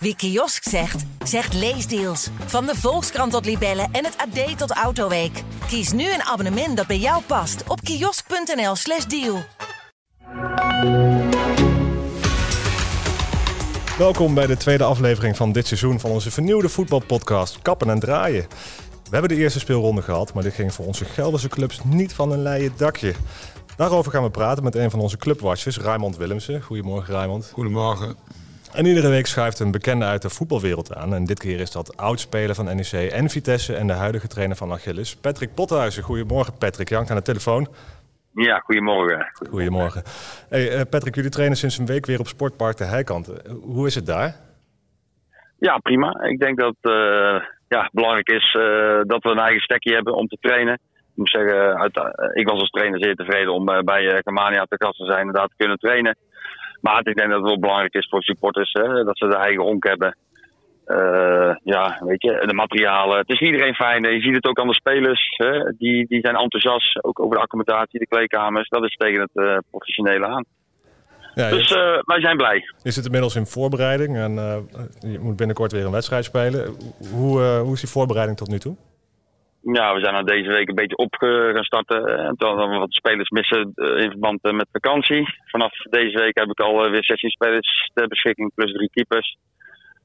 Wie 0.00 0.16
kiosk 0.16 0.68
zegt, 0.68 1.04
zegt 1.24 1.54
leesdeals. 1.54 2.28
Van 2.46 2.66
de 2.66 2.74
Volkskrant 2.74 3.32
tot 3.32 3.44
Libellen 3.44 3.88
en 3.92 4.04
het 4.04 4.16
AD 4.16 4.58
tot 4.58 4.70
Autoweek. 4.70 5.42
Kies 5.66 5.92
nu 5.92 6.12
een 6.12 6.22
abonnement 6.22 6.76
dat 6.76 6.86
bij 6.86 6.98
jou 6.98 7.22
past 7.22 7.62
op 7.68 7.80
kiosk.nl/slash 7.80 9.04
deal. 9.04 9.42
Welkom 13.98 14.34
bij 14.34 14.46
de 14.46 14.56
tweede 14.56 14.84
aflevering 14.84 15.36
van 15.36 15.52
dit 15.52 15.66
seizoen 15.66 16.00
van 16.00 16.10
onze 16.10 16.30
vernieuwde 16.30 16.68
voetbalpodcast 16.68 17.58
Kappen 17.62 17.90
en 17.90 18.00
Draaien. 18.00 18.46
We 19.04 19.10
hebben 19.16 19.36
de 19.36 19.42
eerste 19.42 19.58
speelronde 19.58 20.02
gehad, 20.02 20.34
maar 20.34 20.42
dit 20.42 20.54
ging 20.54 20.74
voor 20.74 20.86
onze 20.86 21.04
Gelderse 21.04 21.48
clubs 21.48 21.80
niet 21.84 22.12
van 22.12 22.32
een 22.32 22.42
leien 22.42 22.72
dakje. 22.76 23.14
Daarover 23.76 24.12
gaan 24.12 24.22
we 24.22 24.30
praten 24.30 24.64
met 24.64 24.74
een 24.74 24.90
van 24.90 25.00
onze 25.00 25.16
clubwatchers, 25.16 25.78
Raymond 25.78 26.16
Willemsen. 26.16 26.62
Goedemorgen, 26.62 27.14
Raymond. 27.14 27.50
Goedemorgen. 27.54 28.16
En 28.74 28.86
iedere 28.86 29.08
week 29.08 29.26
schuift 29.26 29.58
een 29.58 29.70
bekende 29.70 30.04
uit 30.04 30.22
de 30.22 30.30
voetbalwereld 30.30 30.94
aan. 30.94 31.14
En 31.14 31.24
dit 31.24 31.38
keer 31.38 31.60
is 31.60 31.70
dat 31.70 31.96
oudspeler 31.96 32.54
van 32.54 32.64
NEC 32.64 32.92
en 32.92 33.28
Vitesse 33.28 33.76
en 33.76 33.86
de 33.86 33.92
huidige 33.92 34.28
trainer 34.28 34.56
van 34.56 34.72
Achilles, 34.72 35.16
Patrick 35.16 35.54
Pothuizen. 35.54 36.02
Goedemorgen, 36.02 36.58
Patrick. 36.58 36.88
Jank 36.88 37.10
aan 37.10 37.16
de 37.16 37.22
telefoon. 37.22 37.68
Ja, 38.34 38.58
goedemorgen. 38.58 39.30
Goedemorgen. 39.50 40.02
Hey, 40.48 40.74
uh, 40.74 40.80
Patrick, 40.90 41.14
jullie 41.14 41.30
trainen 41.30 41.56
sinds 41.56 41.78
een 41.78 41.86
week 41.86 42.06
weer 42.06 42.18
op 42.18 42.26
Sportpark 42.26 42.76
de 42.76 42.84
Heikant. 42.84 43.28
Uh, 43.28 43.52
hoe 43.62 43.86
is 43.86 43.94
het 43.94 44.06
daar? 44.06 44.34
Ja, 45.58 45.78
prima. 45.78 46.22
Ik 46.22 46.38
denk 46.38 46.58
dat 46.58 46.74
het 46.80 46.92
uh, 46.92 47.42
ja, 47.68 47.88
belangrijk 47.92 48.28
is 48.28 48.52
dat 49.06 49.22
we 49.22 49.30
een 49.30 49.38
eigen 49.38 49.60
stekje 49.60 49.94
hebben 49.94 50.14
om 50.14 50.26
te 50.26 50.36
trainen. 50.40 50.74
Ik 50.74 51.14
moet 51.14 51.30
zeggen, 51.30 51.78
uit, 51.78 51.96
ik 52.34 52.48
was 52.48 52.60
als 52.60 52.70
trainer 52.70 53.02
zeer 53.02 53.14
tevreden 53.14 53.52
om 53.52 53.64
bij 53.64 54.22
Kamania 54.22 54.64
te 54.64 54.84
gast 54.84 54.98
te 54.98 55.04
zijn 55.04 55.26
en 55.26 55.32
daar 55.32 55.48
te 55.48 55.56
kunnen 55.56 55.78
trainen. 55.78 56.16
Maar 56.80 56.98
ik 56.98 57.16
denk 57.16 57.28
dat 57.28 57.38
het 57.38 57.48
wel 57.48 57.58
belangrijk 57.58 57.94
is 57.94 58.08
voor 58.10 58.22
supporters 58.22 58.72
hè, 58.72 59.04
dat 59.04 59.18
ze 59.18 59.28
de 59.28 59.36
eigen 59.36 59.62
honk 59.62 59.84
hebben. 59.84 60.16
Uh, 60.86 61.54
ja, 61.62 62.00
weet 62.00 62.22
je, 62.22 62.42
de 62.46 62.54
materialen. 62.54 63.18
Het 63.18 63.28
is 63.28 63.40
iedereen 63.40 63.74
fijn. 63.74 64.02
Je 64.02 64.20
ziet 64.20 64.34
het 64.34 64.46
ook 64.46 64.60
aan 64.60 64.66
de 64.66 64.74
spelers. 64.74 65.34
Hè, 65.36 65.72
die, 65.78 66.06
die 66.06 66.20
zijn 66.20 66.36
enthousiast. 66.36 67.04
Ook 67.04 67.20
over 67.20 67.36
de 67.36 67.42
accommodatie, 67.42 67.98
de 67.98 68.06
kleedkamers. 68.06 68.68
Dat 68.68 68.84
is 68.84 68.96
tegen 68.96 69.20
het 69.20 69.30
uh, 69.34 69.58
professionele 69.70 70.26
aan. 70.26 70.44
Ja, 71.34 71.50
dus 71.50 71.70
uh, 71.70 71.98
wij 72.04 72.20
zijn 72.20 72.36
blij. 72.36 72.62
Je 72.82 72.90
zit 72.90 73.04
inmiddels 73.04 73.36
in 73.36 73.46
voorbereiding 73.46 74.16
en 74.16 74.34
je 75.00 75.18
moet 75.20 75.36
binnenkort 75.36 75.72
weer 75.72 75.84
een 75.84 75.90
wedstrijd 75.90 76.24
spelen. 76.24 76.76
Hoe, 77.12 77.40
hoe 77.42 77.72
is 77.72 77.80
die 77.80 77.90
voorbereiding 77.90 78.38
tot 78.38 78.48
nu 78.48 78.58
toe? 78.58 78.76
Ja, 79.62 79.94
we 79.94 80.00
zijn 80.00 80.14
al 80.14 80.24
deze 80.24 80.48
week 80.48 80.68
een 80.68 80.74
beetje 80.74 80.96
op 80.96 81.14
gaan 81.18 81.64
starten. 81.64 82.18
En 82.18 82.36
toen 82.36 82.56
we 82.56 82.78
wat 82.78 82.92
spelers 82.92 83.30
missen 83.30 83.72
in 83.74 84.10
verband 84.10 84.42
met 84.42 84.68
vakantie. 84.72 85.28
Vanaf 85.44 85.72
deze 85.72 86.18
week 86.18 86.38
heb 86.38 86.50
ik 86.50 86.60
alweer 86.60 87.04
16 87.04 87.30
spelers 87.30 87.90
ter 87.94 88.08
beschikking, 88.08 88.54
plus 88.54 88.72
drie 88.72 88.90
keepers. 88.90 89.36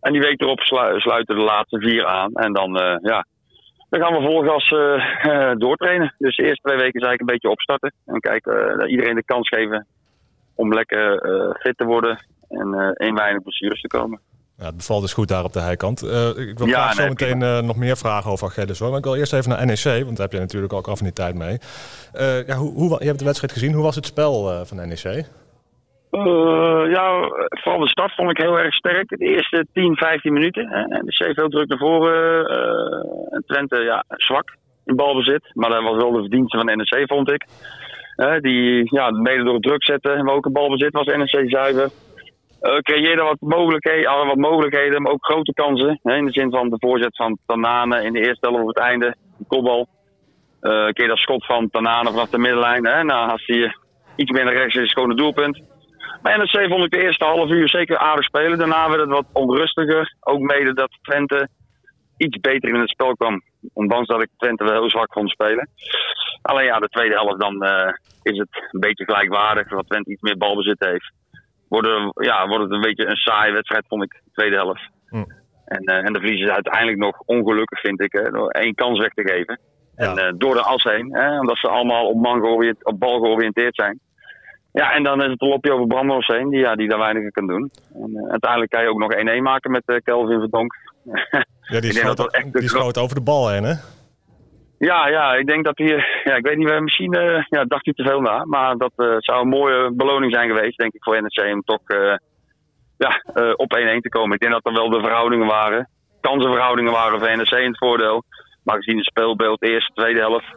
En 0.02 0.12
die 0.12 0.22
week 0.22 0.42
erop 0.42 0.60
sluiten 0.98 1.36
de 1.36 1.42
laatste 1.42 1.80
vier 1.80 2.06
aan. 2.06 2.34
En 2.34 2.54
dan, 2.54 2.73
ja, 3.02 3.26
dan 3.90 4.02
gaan 4.02 4.14
we 4.14 4.28
vol 4.28 4.44
gas 4.44 4.72
uh, 4.72 5.52
doortrainen. 5.58 6.16
Dus 6.17 6.36
de 6.36 6.44
eerste 6.44 6.67
twee 6.67 6.78
weken 6.78 7.00
is 7.02 7.08
eigenlijk 7.08 7.20
een 7.20 7.36
beetje 7.36 7.50
opstarten. 7.50 7.94
En 8.06 8.20
kijken, 8.20 8.90
iedereen 8.90 9.16
de 9.16 9.23
kans 9.23 9.48
geven 9.48 9.88
om 10.56 10.73
lekker 10.73 11.20
fit 11.60 11.78
te 11.78 11.86
worden. 11.86 12.17
En 12.50 12.95
in 12.98 13.16
weinig 13.16 13.44
blessures 13.44 13.82
te 13.82 13.88
komen. 13.88 14.20
Ja, 14.58 14.66
het 14.66 14.78
bevalt 14.78 15.02
dus 15.02 15.14
goed 15.14 15.28
daar 15.28 15.44
op 15.44 15.54
de 15.54 15.59
heikant. 15.59 16.04
Uh, 16.04 16.50
ik 16.50 16.58
wil 16.58 16.68
ja, 16.68 16.94
zo 16.94 17.08
meteen 17.08 17.42
uh, 17.42 17.59
nog 17.59 17.76
meer 17.76 17.98
vragen 17.98 18.32
over 18.32 18.48
Achilles 18.48 18.80
hoor. 18.80 18.90
Maar 18.90 18.98
ik 18.98 19.04
wil 19.04 19.16
eerst 19.16 19.34
even 19.34 19.50
naar 19.50 19.66
NEC, 19.66 20.04
want 20.04 20.18
daar 20.18 20.26
heb 20.26 20.32
je 20.32 20.40
natuurlijk 20.40 20.73
ook 20.73 20.88
af 20.88 20.98
en 20.98 21.04
die 21.04 21.14
tijd 21.14 21.36
mee. 21.36 21.58
Uh, 22.16 22.48
ja, 22.48 22.56
hoe, 22.56 22.73
hoe, 22.73 22.95
je 23.00 23.06
hebt 23.06 23.20
de 23.20 23.26
wedstrijd 23.26 23.54
gezien. 23.54 23.73
Hoe 23.73 23.84
was 23.84 23.95
het 23.95 24.06
spel 24.06 24.66
van 24.66 24.78
NEC? 24.78 25.26
Ja, 26.90 27.30
vooral 27.50 27.80
de 27.80 27.88
start 27.88 28.16
vond 28.16 28.30
ik 28.30 28.38
heel 28.38 28.60
erg 28.60 28.73
sterk. 28.73 29.10
De 29.10 29.26
eerste 29.26 29.68
10, 29.73 29.95
15 29.95 30.34
minuten. 30.34 30.67
En 30.72 31.06
de 31.06 31.12
C 31.12 31.34
veel 31.34 31.50
druk 31.50 31.67
naar 31.67 31.78
voren. 31.78 32.45
En 33.30 33.44
Twente 33.45 33.78
ja, 33.78 34.04
zwak 34.08 34.56
in 34.86 34.95
balbezit. 34.95 35.52
Maar 35.54 35.70
dat 35.70 35.84
was 35.84 35.95
wel 35.95 36.12
de 36.12 36.20
verdienste 36.20 36.58
van 36.58 36.66
NEC, 36.66 37.04
vond 37.08 37.32
ik. 37.32 37.45
Die 38.42 38.95
ja, 38.95 39.11
mede 39.11 39.44
door 39.44 39.54
het 39.54 39.64
druk 39.64 39.83
zetten. 39.83 40.16
En 40.16 40.30
ook 40.30 40.45
een 40.45 40.52
balbezit 40.52 40.94
was 40.94 41.06
NEC 41.06 41.50
zuiver. 41.50 41.89
Uh, 42.64 42.78
creëerde 42.78 43.22
wat 43.22 43.38
mogelijkheden, 43.40 44.28
wat 44.28 44.38
mogelijkheden, 44.38 45.02
maar 45.02 45.12
ook 45.12 45.26
grote 45.26 45.54
kansen. 45.54 46.00
Hè, 46.04 46.16
in 46.16 46.26
de 46.26 46.32
zin 46.32 46.52
van 46.52 46.70
de 46.70 46.76
voorzet 46.80 47.16
van 47.16 47.38
Tanane 47.46 48.04
in 48.04 48.14
de 48.14 48.20
eerste 48.20 48.48
helft 48.48 48.62
op 48.62 48.68
het 48.68 48.78
einde. 48.78 49.16
De 49.38 49.46
kopbal. 49.48 49.88
Uh, 50.62 50.88
keer 50.88 51.08
dat 51.08 51.18
schot 51.18 51.46
van 51.46 51.70
Tanane 51.70 52.10
vanaf 52.10 52.30
de 52.30 52.38
middenlijn. 52.38 52.86
Hè, 52.86 53.04
nou, 53.04 53.30
als 53.30 53.46
hij 53.46 53.76
iets 54.16 54.32
meer 54.32 54.44
naar 54.44 54.54
rechts 54.54 54.76
is, 54.76 54.84
is 54.84 54.92
gewoon 54.92 55.10
een 55.10 55.16
doelpunt. 55.16 55.62
Bij 56.22 56.38
NEC 56.38 56.70
vond 56.70 56.84
ik 56.84 56.92
de 56.92 57.04
eerste 57.04 57.26
half 57.26 57.50
uur 57.50 57.70
zeker 57.70 57.98
aardig 57.98 58.26
spelen. 58.26 58.58
Daarna 58.58 58.90
werd 58.90 59.02
het 59.02 59.10
wat 59.10 59.26
onrustiger. 59.34 60.16
Ook 60.20 60.40
mede 60.40 60.74
dat 60.74 60.98
Twente 61.02 61.48
iets 62.18 62.40
beter 62.40 62.70
in 62.70 62.80
het 62.80 62.90
spel 62.90 63.16
kwam. 63.16 63.42
Ondanks 63.74 64.08
dat 64.08 64.22
ik 64.22 64.30
Twente 64.38 64.64
wel 64.64 64.74
heel 64.74 64.90
zwak 64.90 65.14
vond 65.14 65.30
spelen. 65.30 65.70
Alleen 66.42 66.66
ja, 66.66 66.80
de 66.80 66.88
tweede 66.88 67.16
helft 67.16 67.40
dan 67.40 67.64
is 68.22 68.38
het 68.38 68.70
een 68.72 68.80
beetje 68.80 69.06
gelijkwaardig. 69.06 69.68
Dat 69.68 69.88
Twente 69.88 70.12
iets 70.12 70.22
meer 70.22 70.38
balbezit 70.38 70.80
heeft. 70.80 71.12
Wordt, 71.73 71.88
ja, 72.26 72.48
wordt 72.48 72.64
het 72.64 72.72
een 72.72 72.82
beetje 72.82 73.06
een 73.06 73.16
saaie 73.16 73.54
wedstrijd, 73.54 73.86
vond 73.88 74.04
ik, 74.04 74.11
de 74.11 74.32
tweede 74.32 74.56
helft. 74.56 74.89
Hm. 75.08 75.23
En, 75.66 75.82
uh, 75.92 75.95
en 75.95 76.14
de 76.14 76.20
verliezen 76.20 76.48
is 76.48 76.54
uiteindelijk 76.54 76.98
nog 76.98 77.20
ongelukkig, 77.26 77.80
vind 77.80 78.02
ik, 78.02 78.30
door 78.32 78.50
één 78.50 78.76
kans 78.76 79.00
weg 79.00 79.14
te 79.14 79.28
geven. 79.32 79.60
Ja. 79.95 80.06
En 80.06 80.17
uh, 80.17 80.33
door 80.38 80.54
de 80.54 80.62
as 80.62 80.83
heen, 80.83 81.16
hè, 81.16 81.39
omdat 81.39 81.58
ze 81.58 81.67
allemaal 81.67 82.08
op, 82.08 82.22
man 82.22 82.66
op 82.83 83.00
bal 83.00 83.20
georiënteerd 83.20 83.76
zijn. 83.76 84.00
Ja, 84.72 84.94
en 84.94 85.04
dan 85.04 85.23
is 85.23 85.32
het 85.32 85.42
een 85.42 85.48
lopje 85.48 85.73
over 85.73 85.88
Brandhorst 85.88 86.32
heen, 86.32 86.50
die, 86.50 86.60
ja, 86.60 86.76
die 86.76 86.89
daar 86.89 87.00
weinig 87.00 87.32
kan 87.32 87.48
doen. 87.48 87.72
En 87.94 88.10
uh, 88.10 88.30
uiteindelijk 88.30 88.72
kan 88.72 88.83
je 88.83 88.89
ook 88.89 89.00
nog 89.00 89.14
1-1 89.39 89.42
maken 89.42 89.72
met 89.72 90.02
Kelvin 90.04 90.39
Verdonk. 90.39 90.76
ja, 91.62 91.80
die 91.80 91.94
schoot, 92.00 92.17
dat 92.17 92.33
echt 92.33 92.54
die 92.54 92.70
schoot 92.70 92.98
over 92.98 93.16
de 93.16 93.23
bal 93.23 93.50
heen, 93.50 93.64
hè? 93.64 93.73
Ja, 94.83 95.08
ja, 95.08 95.33
ik 95.33 95.48
denk 95.48 95.64
dat 95.64 95.77
hij, 95.77 96.05
ja, 96.23 96.36
ik 96.36 96.45
weet 96.45 96.58
niet, 96.58 96.80
misschien 96.80 97.16
uh, 97.16 97.44
ja, 97.49 97.66
dacht 97.66 97.86
hij 97.86 97.94
te 97.94 98.04
veel 98.04 98.21
na. 98.21 98.45
Maar 98.45 98.77
dat 98.77 98.92
uh, 98.98 99.16
zou 99.17 99.42
een 99.42 99.48
mooie 99.48 99.92
beloning 99.94 100.33
zijn 100.33 100.48
geweest, 100.48 100.77
denk 100.77 100.94
ik, 100.94 101.04
voor 101.04 101.21
NEC 101.21 101.54
om 101.54 101.61
toch 101.61 101.82
ja, 102.98 103.21
op 103.55 103.77
1-1 103.98 103.99
te 103.99 104.10
komen. 104.10 104.36
Ik 104.36 104.42
denk 104.42 104.54
dat 104.54 104.66
er 104.66 104.73
wel 104.73 104.89
de 104.89 104.99
verhoudingen 104.99 105.48
waren. 105.48 105.89
Kansenverhoudingen 106.21 106.92
waren 106.92 107.20
voor 107.20 107.38
NEC 107.38 107.52
in 107.52 107.67
het 107.67 107.77
voordeel. 107.77 108.23
Maar 108.64 108.76
gezien 108.76 108.98
het 108.98 109.05
speelbeeld, 109.05 109.64
eerste, 109.64 109.94
tweede 109.94 110.20
helft. 110.20 110.55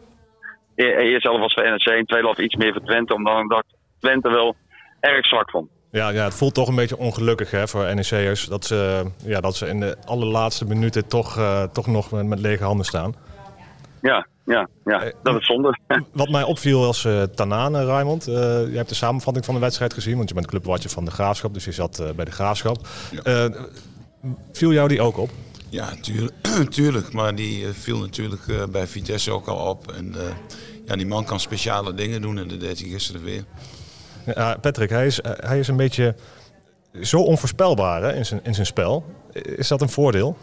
E 0.74 0.84
eerste 0.84 1.28
helft 1.28 1.42
was 1.42 1.54
voor 1.54 1.62
NEC, 1.62 2.06
tweede 2.06 2.26
helft 2.26 2.38
iets 2.38 2.54
meer 2.54 2.72
voor 2.72 2.82
Twente. 2.82 3.14
Omdat 3.14 3.40
ik 3.40 3.64
Twente 4.00 4.30
wel 4.30 4.54
erg 5.00 5.26
zwak 5.26 5.50
vond. 5.50 5.68
Ja, 5.90 6.08
ja, 6.08 6.24
het 6.24 6.34
voelt 6.34 6.54
toch 6.54 6.68
een 6.68 6.74
beetje 6.74 6.98
ongelukkig 6.98 7.50
hè, 7.50 7.68
voor 7.68 7.94
NEC'ers. 7.94 8.44
Dat 8.44 8.64
ze, 8.64 9.10
ja, 9.24 9.40
dat 9.40 9.56
ze 9.56 9.66
in 9.66 9.80
de 9.80 9.96
allerlaatste 10.04 10.64
minuten 10.64 11.08
toch, 11.08 11.38
toch 11.72 11.86
nog 11.86 12.10
met, 12.10 12.26
met, 12.26 12.38
lege 12.38 12.64
handen 12.64 12.86
staan. 12.86 13.14
Ja, 14.06 14.26
ja, 14.44 14.68
ja 14.84 15.02
eh, 15.02 15.12
dat 15.22 15.40
is 15.40 15.46
zonde. 15.46 15.78
Wat 16.12 16.28
mij 16.28 16.42
opviel 16.42 16.84
als 16.84 17.04
uh, 17.04 17.22
Tanane, 17.22 17.84
Raymond. 17.84 18.28
Uh, 18.28 18.34
je 18.70 18.76
hebt 18.76 18.88
de 18.88 18.94
samenvatting 18.94 19.44
van 19.44 19.54
de 19.54 19.60
wedstrijd 19.60 19.94
gezien, 19.94 20.16
want 20.16 20.28
je 20.28 20.34
bent 20.34 20.46
clubwatcher 20.46 20.90
van 20.90 21.04
de 21.04 21.10
Graafschap. 21.10 21.54
Dus 21.54 21.64
je 21.64 21.72
zat 21.72 22.00
uh, 22.00 22.10
bij 22.10 22.24
de 22.24 22.30
Graafschap. 22.30 22.88
Ja. 23.24 23.50
viel 24.52 24.72
jou 24.72 24.88
die 24.88 25.00
ook 25.00 25.18
op? 25.18 25.30
Ja, 25.68 25.88
tuurlijk. 26.00 26.34
tuurlijk 26.68 27.12
maar 27.12 27.34
die 27.34 27.66
viel 27.66 27.98
natuurlijk 27.98 28.42
bij 28.70 28.86
Vitesse 28.86 29.30
ook 29.30 29.46
al 29.46 29.68
op. 29.70 29.92
En 29.92 30.14
ja, 30.84 30.96
die 30.96 31.06
man 31.06 31.24
kan 31.24 31.40
speciale 31.40 31.94
dingen 31.94 32.22
doen 32.22 32.38
en 32.38 32.48
dat 32.48 32.60
deed 32.60 32.80
hij 32.80 32.88
gisteren 32.88 33.22
weer. 33.22 33.44
Ja, 34.26 34.56
Patrick, 34.60 34.90
hij 34.90 35.06
is, 35.06 35.20
hij 35.22 35.58
is 35.58 35.68
een 35.68 35.76
beetje 35.76 36.14
zo 37.00 37.20
onvoorspelbaar 37.20 38.02
hè, 38.02 38.14
in, 38.14 38.26
zijn, 38.26 38.40
in 38.42 38.54
zijn 38.54 38.66
spel. 38.66 39.04
Is 39.32 39.68
dat 39.68 39.80
een 39.80 39.88
voordeel? 39.88 40.36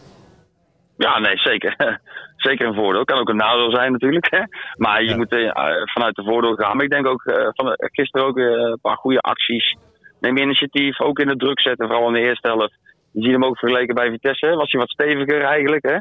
Ja, 0.96 1.18
nee, 1.18 1.38
zeker. 1.38 1.76
zeker 2.36 2.66
een 2.66 2.74
voordeel. 2.74 3.04
Kan 3.04 3.18
ook 3.18 3.28
een 3.28 3.36
nadeel 3.36 3.70
zijn 3.70 3.92
natuurlijk. 3.92 4.30
Hè. 4.30 4.42
Maar 4.76 5.02
je 5.02 5.16
moet 5.16 5.32
uh, 5.32 5.50
vanuit 5.84 6.14
de 6.14 6.22
voordeel 6.22 6.54
gaan. 6.54 6.76
Maar 6.76 6.84
ik 6.84 6.90
denk 6.90 7.06
ook 7.06 7.24
uh, 7.24 7.48
van 7.52 7.74
gisteren 7.76 8.26
ook 8.26 8.36
een 8.36 8.78
paar 8.82 8.96
goede 8.96 9.20
acties. 9.20 9.76
Neem 10.20 10.36
initiatief, 10.36 11.00
ook 11.00 11.18
in 11.18 11.28
de 11.28 11.36
druk 11.36 11.60
zetten, 11.60 11.86
vooral 11.86 12.06
in 12.06 12.12
de 12.14 12.20
eerste 12.20 12.48
helft. 12.48 12.78
Je 13.12 13.22
ziet 13.22 13.32
hem 13.32 13.44
ook 13.44 13.58
vergeleken 13.58 13.94
bij 13.94 14.10
Vitesse. 14.10 14.54
Was 14.54 14.70
hij 14.70 14.80
wat 14.80 14.90
steviger 14.90 15.42
eigenlijk. 15.42 15.84
Hè. 15.84 15.98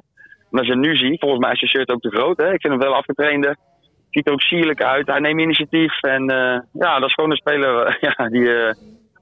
Maar 0.49 0.61
als 0.61 0.67
je 0.67 0.75
nu 0.75 0.95
ziet, 0.95 1.19
volgens 1.19 1.41
mij 1.41 1.51
is 1.51 1.59
zijn 1.59 1.71
shirt 1.71 1.91
ook 1.91 2.01
te 2.01 2.17
groot. 2.17 2.37
Hè. 2.37 2.53
Ik 2.53 2.61
vind 2.61 2.73
hem 2.73 2.81
wel 2.81 2.95
afgetrainde 2.95 3.57
ziet 4.09 4.27
er 4.27 4.33
ook 4.33 4.41
sierlijk 4.41 4.83
uit. 4.83 5.07
Hij 5.07 5.19
neemt 5.19 5.41
initiatief. 5.41 6.01
En 6.01 6.23
ja, 6.73 6.99
dat 6.99 7.09
is 7.09 7.13
gewoon 7.13 7.31
een 7.31 7.37
speler 7.37 7.97
ja, 8.07 8.29
die, 8.29 8.49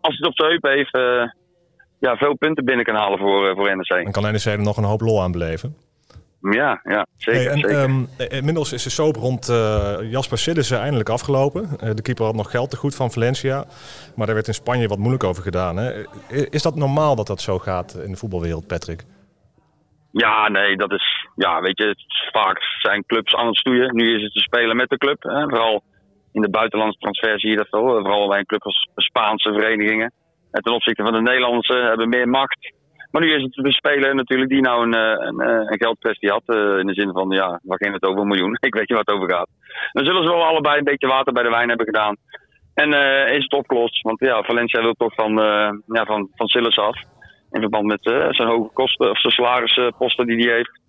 als 0.01 0.17
het 0.17 0.25
op 0.25 0.35
zijn 0.35 0.49
heup 0.49 0.63
heeft, 0.63 0.93
ja, 2.01 2.15
veel 2.15 2.37
punten 2.37 2.65
binnen 2.65 2.85
kan 2.85 2.95
halen 2.95 3.19
voor, 3.19 3.55
voor 3.55 3.75
NEC. 3.75 4.05
En 4.05 4.11
kan 4.11 4.23
NEC 4.23 4.45
er 4.45 4.61
nog 4.61 4.77
een 4.77 4.83
hoop 4.83 5.01
lol 5.01 5.21
aan 5.21 5.31
beleven? 5.31 5.75
Ja, 6.41 6.81
ja 6.83 7.05
zeker. 7.17 7.41
Hey, 7.41 7.51
en, 7.51 7.59
zeker. 7.59 7.83
Um, 7.83 8.07
inmiddels 8.29 8.73
is 8.73 8.83
de 8.83 8.89
soap 8.89 9.15
rond 9.15 9.45
Jasper 10.01 10.37
Siddissen 10.37 10.79
eindelijk 10.79 11.09
afgelopen. 11.09 11.69
de 11.95 12.01
keeper 12.01 12.25
had 12.25 12.35
nog 12.35 12.51
geld 12.51 12.69
te 12.69 12.77
goed 12.77 12.95
van 12.95 13.11
Valencia. 13.11 13.65
Maar 14.15 14.25
daar 14.25 14.35
werd 14.35 14.47
in 14.47 14.53
Spanje 14.53 14.87
wat 14.87 14.97
moeilijk 14.97 15.23
over 15.23 15.43
gedaan. 15.43 15.77
Hè? 15.77 16.03
Is 16.49 16.61
dat 16.61 16.75
normaal 16.75 17.15
dat 17.15 17.27
dat 17.27 17.41
zo 17.41 17.59
gaat 17.59 17.93
in 17.93 18.11
de 18.11 18.17
voetbalwereld, 18.17 18.67
Patrick? 18.67 19.03
Ja, 20.11 20.49
nee, 20.49 20.75
dat 20.75 20.91
is, 20.91 21.27
ja, 21.35 21.61
weet 21.61 21.77
je, 21.77 21.95
vaak 22.31 22.61
zijn 22.79 23.05
clubs 23.05 23.35
aan 23.35 23.47
het 23.47 23.57
stoeien. 23.57 23.95
Nu 23.95 24.15
is 24.15 24.23
het 24.23 24.33
te 24.33 24.39
spelen 24.39 24.75
met 24.75 24.89
de 24.89 24.97
club. 24.97 25.23
Hè. 25.23 25.41
Vooral 25.41 25.83
in 26.31 26.41
de 26.41 26.49
buitenlandse 26.49 26.99
transfer 26.99 27.39
zie 27.39 27.49
je 27.49 27.57
dat 27.57 27.69
wel. 27.69 27.81
Vooral 27.81 28.27
bij 28.27 28.39
een 28.39 28.45
club 28.45 28.63
als 28.63 28.89
Spaanse 28.95 29.53
verenigingen. 29.53 30.13
En 30.51 30.61
ten 30.61 30.73
opzichte 30.73 31.03
van 31.03 31.13
de 31.13 31.21
Nederlandse 31.21 31.73
hebben 31.73 32.09
meer 32.09 32.29
macht. 32.29 32.73
Maar 33.11 33.21
nu 33.21 33.33
is 33.33 33.41
het 33.41 33.53
de 33.53 33.71
speler 33.73 34.15
natuurlijk 34.15 34.49
die 34.49 34.61
nou 34.61 34.83
een, 34.83 34.93
een, 35.27 35.39
een 35.71 35.77
geldkwestie 35.77 36.29
had. 36.29 36.43
in 36.79 36.87
de 36.87 36.93
zin 36.93 37.11
van, 37.11 37.29
ja, 37.29 37.59
waar 37.63 37.77
ging 37.77 37.93
het 37.93 38.03
over? 38.03 38.21
Een 38.21 38.27
miljoen. 38.27 38.57
Ik 38.69 38.73
weet 38.73 38.89
niet 38.89 38.97
wat 38.97 39.07
het 39.07 39.15
over 39.15 39.31
gaat. 39.31 39.49
Dan 39.91 40.05
zullen 40.05 40.23
ze 40.23 40.29
wel 40.29 40.45
allebei 40.45 40.77
een 40.77 40.83
beetje 40.83 41.07
water 41.07 41.33
bij 41.33 41.43
de 41.43 41.49
wijn 41.49 41.67
hebben 41.67 41.85
gedaan. 41.85 42.15
En 42.73 42.93
is 43.33 43.43
het 43.43 43.53
opgelost. 43.53 44.01
Want 44.01 44.19
ja, 44.19 44.43
Valencia 44.43 44.81
wil 44.81 44.93
toch 44.93 45.13
van, 45.13 45.33
ja, 45.85 46.05
van, 46.05 46.29
van 46.35 46.47
Silas 46.47 46.77
af. 46.77 47.01
In 47.51 47.61
verband 47.61 47.85
met 47.85 47.99
zijn 48.29 48.47
hoge 48.47 48.73
kosten, 48.73 49.09
of 49.09 49.19
zijn 49.19 49.33
salarisposten 49.33 50.27
die 50.27 50.45
hij 50.45 50.55
heeft. 50.55 50.80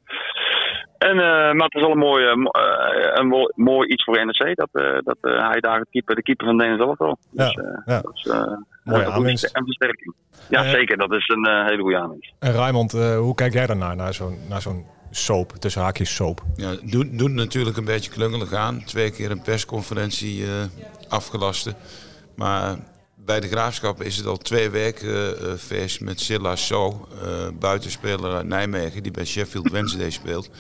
En, 1.03 1.17
uh, 1.17 1.23
maar 1.53 1.65
het 1.65 1.75
is 1.75 1.81
wel 1.81 1.91
een 1.91 1.99
mooi, 1.99 2.25
uh, 2.25 2.31
een 3.15 3.49
mooi, 3.55 3.89
iets 3.89 4.05
voor 4.05 4.27
NEC 4.27 4.57
dat, 4.57 4.69
uh, 4.73 4.99
dat 5.05 5.17
hij 5.21 5.61
daar 5.61 5.79
het 5.79 5.89
keeper, 5.91 6.15
de 6.15 6.23
keeper 6.23 6.47
van 6.47 6.59
Denen 6.59 6.79
zelf 6.79 6.99
wel. 6.99 7.19
Ja, 7.31 7.45
dus, 7.45 7.59
ja. 7.85 8.01
Dat 8.01 8.15
is, 8.15 8.31
Mooie 8.85 9.11
aanwinst. 9.11 9.45
En 9.45 9.65
versterking. 9.65 10.15
Ja, 10.49 10.71
zeker. 10.71 10.97
Dat 10.97 11.13
is 11.13 11.29
een 11.29 11.67
hele 11.67 11.83
goede 11.83 11.99
aanwinst. 11.99 12.33
En 12.39 12.53
Raymond, 12.53 12.93
hoe 12.93 13.35
kijk 13.35 13.53
jij 13.53 13.67
daarnaar, 13.67 13.97
naar 13.97 14.15
zo'n 14.15 14.39
naar 14.49 14.61
zo'n 14.61 14.87
soap, 15.11 15.51
tussen 15.51 15.83
haakjes 15.83 16.15
soap? 16.15 16.41
Ja, 16.55 16.75
doet, 16.83 17.19
doet 17.19 17.33
natuurlijk 17.33 17.77
een 17.77 17.85
beetje 17.85 18.11
klungelig 18.11 18.53
aan. 18.53 18.85
Twee 18.85 19.11
keer 19.11 19.31
een 19.31 19.43
persconferentie 19.43 20.45
afgelasten. 21.09 21.75
Maar 22.37 22.77
bij 23.25 23.41
de 23.41 23.49
Graafschap 23.49 24.03
is 24.03 24.17
het 24.17 24.27
al 24.27 24.37
twee 24.37 24.71
weken 24.71 25.43
uh, 25.43 25.55
feest 25.55 26.01
met 26.01 26.21
Silla 26.21 26.57
So, 26.57 27.09
uh, 27.15 27.49
buitenspeler 27.59 28.35
uit 28.35 28.47
Nijmegen, 28.47 29.03
die 29.03 29.13
bij 29.13 29.25
Sheffield 29.25 29.71
Wednesday 29.71 30.11
speelt. 30.11 30.51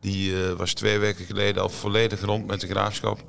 Die 0.00 0.30
uh, 0.30 0.52
was 0.52 0.72
twee 0.72 0.98
weken 0.98 1.24
geleden 1.24 1.62
al 1.62 1.68
volledig 1.68 2.20
rond 2.20 2.46
met 2.46 2.60
de 2.60 2.66
Graafschap. 2.66 3.24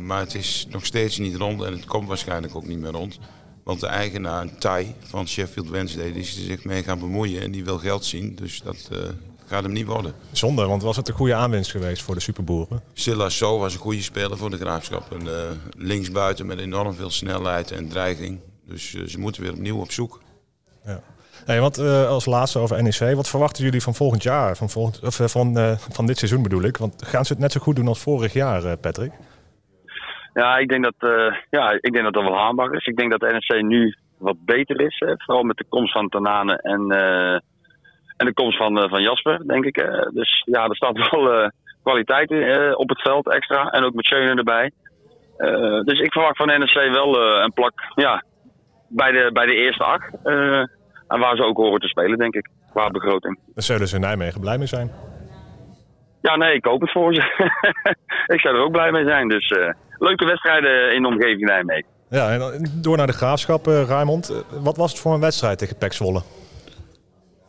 maar 0.00 0.20
het 0.20 0.34
is 0.34 0.66
nog 0.70 0.86
steeds 0.86 1.18
niet 1.18 1.36
rond 1.36 1.62
en 1.62 1.72
het 1.72 1.84
komt 1.84 2.08
waarschijnlijk 2.08 2.56
ook 2.56 2.66
niet 2.66 2.78
meer 2.78 2.90
rond. 2.90 3.18
Want 3.64 3.80
de 3.80 3.86
eigenaar, 3.86 4.58
Tai 4.58 4.94
van 5.00 5.28
Sheffield 5.28 5.68
Wednesday, 5.68 6.12
die 6.12 6.22
is 6.22 6.36
er 6.36 6.42
zich 6.42 6.64
mee 6.64 6.82
gaan 6.82 6.98
bemoeien 6.98 7.42
en 7.42 7.50
die 7.50 7.64
wil 7.64 7.78
geld 7.78 8.04
zien. 8.04 8.34
Dus 8.34 8.62
dat 8.62 8.90
gaat 9.50 9.62
hem 9.62 9.72
niet 9.72 9.86
worden. 9.86 10.14
Zonde, 10.32 10.66
want 10.66 10.82
was 10.82 10.96
het 10.96 11.08
een 11.08 11.14
goede 11.14 11.34
aanwinst 11.34 11.70
geweest 11.70 12.02
voor 12.02 12.14
de 12.14 12.20
superboeren? 12.20 12.82
Silla 12.92 13.28
So 13.28 13.58
was 13.58 13.74
een 13.74 13.80
goede 13.80 14.02
speler 14.02 14.36
voor 14.36 14.50
de 14.50 14.56
Graafschap. 14.56 15.16
Uh, 15.22 15.50
linksbuiten 15.76 16.46
met 16.46 16.58
enorm 16.58 16.94
veel 16.94 17.10
snelheid 17.10 17.70
en 17.70 17.88
dreiging. 17.88 18.40
Dus 18.66 18.90
ze 18.90 19.18
moeten 19.18 19.42
weer 19.42 19.52
opnieuw 19.52 19.80
op 19.80 19.92
zoek. 19.92 20.20
Ja. 20.84 21.02
Hey, 21.46 21.60
wat 21.60 21.78
uh, 21.78 22.08
als 22.08 22.26
laatste 22.26 22.58
over 22.58 22.82
NEC, 22.82 23.14
wat 23.14 23.28
verwachten 23.28 23.64
jullie 23.64 23.82
van 23.82 23.94
volgend 23.94 24.22
jaar? 24.22 24.56
Van, 24.56 24.68
volgend, 24.68 25.02
of, 25.02 25.30
van, 25.30 25.76
van 25.76 26.06
dit 26.06 26.18
seizoen 26.18 26.42
bedoel 26.42 26.62
ik. 26.62 26.76
Want 26.76 27.02
gaan 27.06 27.24
ze 27.24 27.32
het 27.32 27.42
net 27.42 27.52
zo 27.52 27.60
goed 27.60 27.76
doen 27.76 27.88
als 27.88 28.02
vorig 28.02 28.32
jaar, 28.32 28.76
Patrick? 28.76 29.12
Ja, 30.34 30.56
ik 30.56 30.68
denk 30.68 30.84
dat, 30.84 31.10
ja, 31.50 31.70
ik 31.70 31.92
denk 31.92 32.04
dat 32.04 32.14
dat 32.14 32.22
wel 32.22 32.38
haalbaar 32.38 32.74
is. 32.74 32.86
Ik 32.86 32.96
denk 32.96 33.10
dat 33.10 33.32
NEC 33.32 33.62
nu 33.62 33.96
wat 34.18 34.36
beter 34.44 34.80
is. 34.80 34.98
Hè? 34.98 35.14
Vooral 35.16 35.42
met 35.42 35.56
de 35.56 35.64
komst 35.68 35.92
van 35.92 36.08
Tanane 36.08 36.56
en 36.56 36.92
en 38.20 38.26
de 38.26 38.34
komst 38.34 38.56
van, 38.56 38.78
eh, 38.78 38.88
van 38.88 39.02
Jasper, 39.02 39.46
denk 39.46 39.64
ik. 39.64 39.74
dus 40.12 40.42
ja, 40.46 40.64
er 40.64 40.76
staat 40.76 40.98
wel 41.10 41.32
eh, 41.32 41.48
kwaliteit 41.82 42.30
eh, 42.30 42.72
op 42.74 42.88
het 42.88 43.00
veld 43.00 43.32
extra. 43.32 43.70
En 43.70 43.84
ook 43.84 43.94
met 43.94 44.04
Schöne 44.04 44.34
erbij. 44.34 44.70
dus 45.84 46.00
ik 46.00 46.12
verwacht 46.12 46.36
van 46.36 46.62
NSC 46.62 46.74
wel 46.74 47.20
een 47.42 47.52
plak 47.52 47.72
ja, 47.94 48.24
bij, 48.88 49.12
de, 49.12 49.30
bij 49.32 49.46
de 49.46 49.54
eerste 49.54 49.84
acht. 49.84 50.10
En 51.10 51.20
waar 51.20 51.36
ze 51.36 51.44
ook 51.44 51.56
horen 51.56 51.80
te 51.80 51.88
spelen, 51.88 52.18
denk 52.18 52.34
ik, 52.34 52.48
qua 52.70 52.88
begroting. 52.88 53.38
Daar 53.54 53.64
zullen 53.64 53.88
ze 53.88 53.94
in 53.94 54.00
Nijmegen 54.00 54.40
blij 54.40 54.58
mee 54.58 54.66
zijn. 54.66 54.90
Ja, 56.20 56.36
nee, 56.36 56.54
ik 56.54 56.64
hoop 56.64 56.80
het 56.80 56.92
voor 56.92 57.14
ze. 57.14 57.20
ik 58.34 58.40
zou 58.40 58.54
er 58.54 58.62
ook 58.62 58.72
blij 58.72 58.90
mee 58.90 59.04
zijn. 59.04 59.28
Dus 59.28 59.54
leuke 59.98 60.24
wedstrijden 60.24 60.94
in 60.94 61.02
de 61.02 61.08
omgeving 61.08 61.40
Nijmegen. 61.40 61.88
Ja, 62.08 62.30
en 62.30 62.70
door 62.82 62.96
naar 62.96 63.06
de 63.06 63.12
graafschap, 63.12 63.66
uh, 63.66 63.82
Raymond. 63.82 64.44
Wat 64.62 64.76
was 64.76 64.90
het 64.90 65.00
voor 65.00 65.14
een 65.14 65.20
wedstrijd 65.20 65.58
tegen 65.58 65.76
Pek 65.76 65.92
Zwolle? 65.92 66.22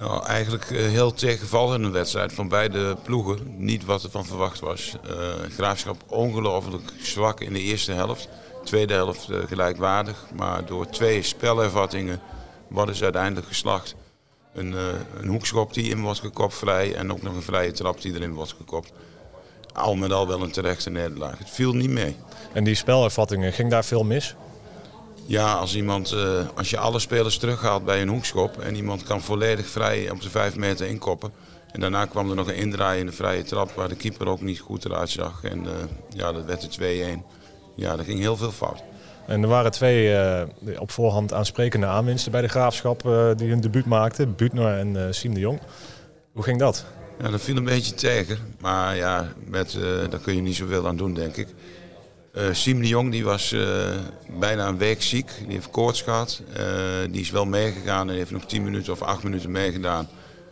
Nou, 0.01 0.25
eigenlijk 0.25 0.63
eh, 0.63 0.77
heel 0.77 1.13
tegenvallende 1.13 1.91
wedstrijd 1.91 2.33
van 2.33 2.49
beide 2.49 2.95
ploegen. 3.03 3.37
Niet 3.57 3.85
wat 3.85 4.03
er 4.03 4.09
van 4.09 4.25
verwacht 4.25 4.59
was. 4.59 4.97
Uh, 5.05 5.11
Graafschap 5.49 5.95
ongelooflijk 6.07 6.83
zwak 6.99 7.39
in 7.39 7.53
de 7.53 7.59
eerste 7.59 7.91
helft. 7.91 8.29
Tweede 8.63 8.93
helft 8.93 9.29
uh, 9.29 9.37
gelijkwaardig. 9.47 10.25
Maar 10.35 10.65
door 10.65 10.89
twee 10.89 11.21
spelervattingen 11.21 12.19
worden 12.71 12.95
ze 12.95 13.03
uiteindelijk 13.03 13.47
geslacht. 13.47 13.95
Een, 14.53 14.71
uh, 14.71 14.79
een 15.21 15.27
hoekschop 15.27 15.73
die 15.73 15.89
in 15.89 16.01
wordt 16.01 16.19
gekopt 16.19 16.55
vrij. 16.55 16.95
En 16.95 17.11
ook 17.11 17.21
nog 17.21 17.35
een 17.35 17.41
vrije 17.41 17.71
trap 17.71 18.01
die 18.01 18.13
erin 18.13 18.33
wordt 18.33 18.53
gekopt. 18.57 18.91
Al 19.73 19.95
met 19.95 20.11
al 20.11 20.27
wel 20.27 20.41
een 20.41 20.51
terechte 20.51 20.89
nederlaag. 20.89 21.37
Het 21.37 21.49
viel 21.49 21.73
niet 21.73 21.89
mee. 21.89 22.15
En 22.53 22.63
die 22.63 22.75
spelervattingen, 22.75 23.53
ging 23.53 23.69
daar 23.69 23.85
veel 23.85 24.03
mis? 24.03 24.35
Ja, 25.25 25.53
als, 25.53 25.75
iemand, 25.75 26.11
uh, 26.13 26.47
als 26.55 26.69
je 26.69 26.77
alle 26.77 26.99
spelers 26.99 27.37
terughaalt 27.37 27.85
bij 27.85 28.01
een 28.01 28.09
hoekschop 28.09 28.59
en 28.59 28.75
iemand 28.75 29.03
kan 29.03 29.21
volledig 29.21 29.67
vrij 29.67 30.09
op 30.09 30.21
de 30.21 30.29
5 30.29 30.55
meter 30.55 30.87
inkoppen. 30.87 31.31
En 31.71 31.79
daarna 31.79 32.05
kwam 32.05 32.29
er 32.29 32.35
nog 32.35 32.47
een 32.47 32.55
indraaiende 32.55 33.11
vrije 33.11 33.43
trap 33.43 33.71
waar 33.71 33.89
de 33.89 33.95
keeper 33.95 34.27
ook 34.27 34.41
niet 34.41 34.59
goed 34.59 34.85
eruit 34.85 35.09
zag. 35.09 35.43
En 35.43 35.63
uh, 35.63 35.71
ja, 36.09 36.31
dat 36.31 36.45
werd 36.45 36.77
de 36.77 37.17
2-1. 37.19 37.25
Ja, 37.75 37.97
er 37.97 38.03
ging 38.03 38.19
heel 38.19 38.37
veel 38.37 38.51
fout. 38.51 38.83
En 39.31 39.41
er 39.41 39.47
waren 39.47 39.71
twee 39.71 40.13
uh, 40.13 40.79
op 40.79 40.91
voorhand 40.91 41.33
aansprekende 41.33 41.85
aanwinsten 41.85 42.31
bij 42.31 42.41
de 42.41 42.47
Graafschap 42.47 43.01
die 43.37 43.49
hun 43.49 43.61
debuut 43.61 43.85
maakten. 43.85 44.35
Butner 44.35 44.77
en 44.77 45.15
Siem 45.15 45.33
de 45.33 45.39
Jong. 45.39 45.59
Hoe 46.33 46.43
ging 46.43 46.59
dat? 46.59 46.85
Ja, 47.19 47.29
dat 47.29 47.41
viel 47.41 47.57
een 47.57 47.63
beetje 47.63 47.93
tegen. 47.93 48.37
Maar 48.59 48.95
ja, 48.95 49.33
met, 49.45 49.77
daar 50.09 50.19
kun 50.19 50.35
je 50.35 50.41
niet 50.41 50.55
zoveel 50.55 50.87
aan 50.87 50.97
doen, 50.97 51.13
denk 51.13 51.35
ik. 51.35 51.47
Siem 52.51 52.81
de 52.81 52.87
Jong 52.87 53.11
die 53.11 53.23
was 53.23 53.55
bijna 54.39 54.67
een 54.67 54.77
week 54.77 55.01
ziek. 55.01 55.31
Die 55.43 55.53
heeft 55.53 55.69
koorts 55.69 56.01
gehad. 56.01 56.41
Die 57.11 57.21
is 57.21 57.31
wel 57.31 57.45
meegegaan 57.45 58.09
en 58.09 58.15
heeft 58.15 58.31
nog 58.31 58.45
10 58.45 58.63
minuten 58.63 58.93
of 58.93 59.01
8 59.01 59.23
minuten 59.23 59.51
meegedaan. 59.51 60.07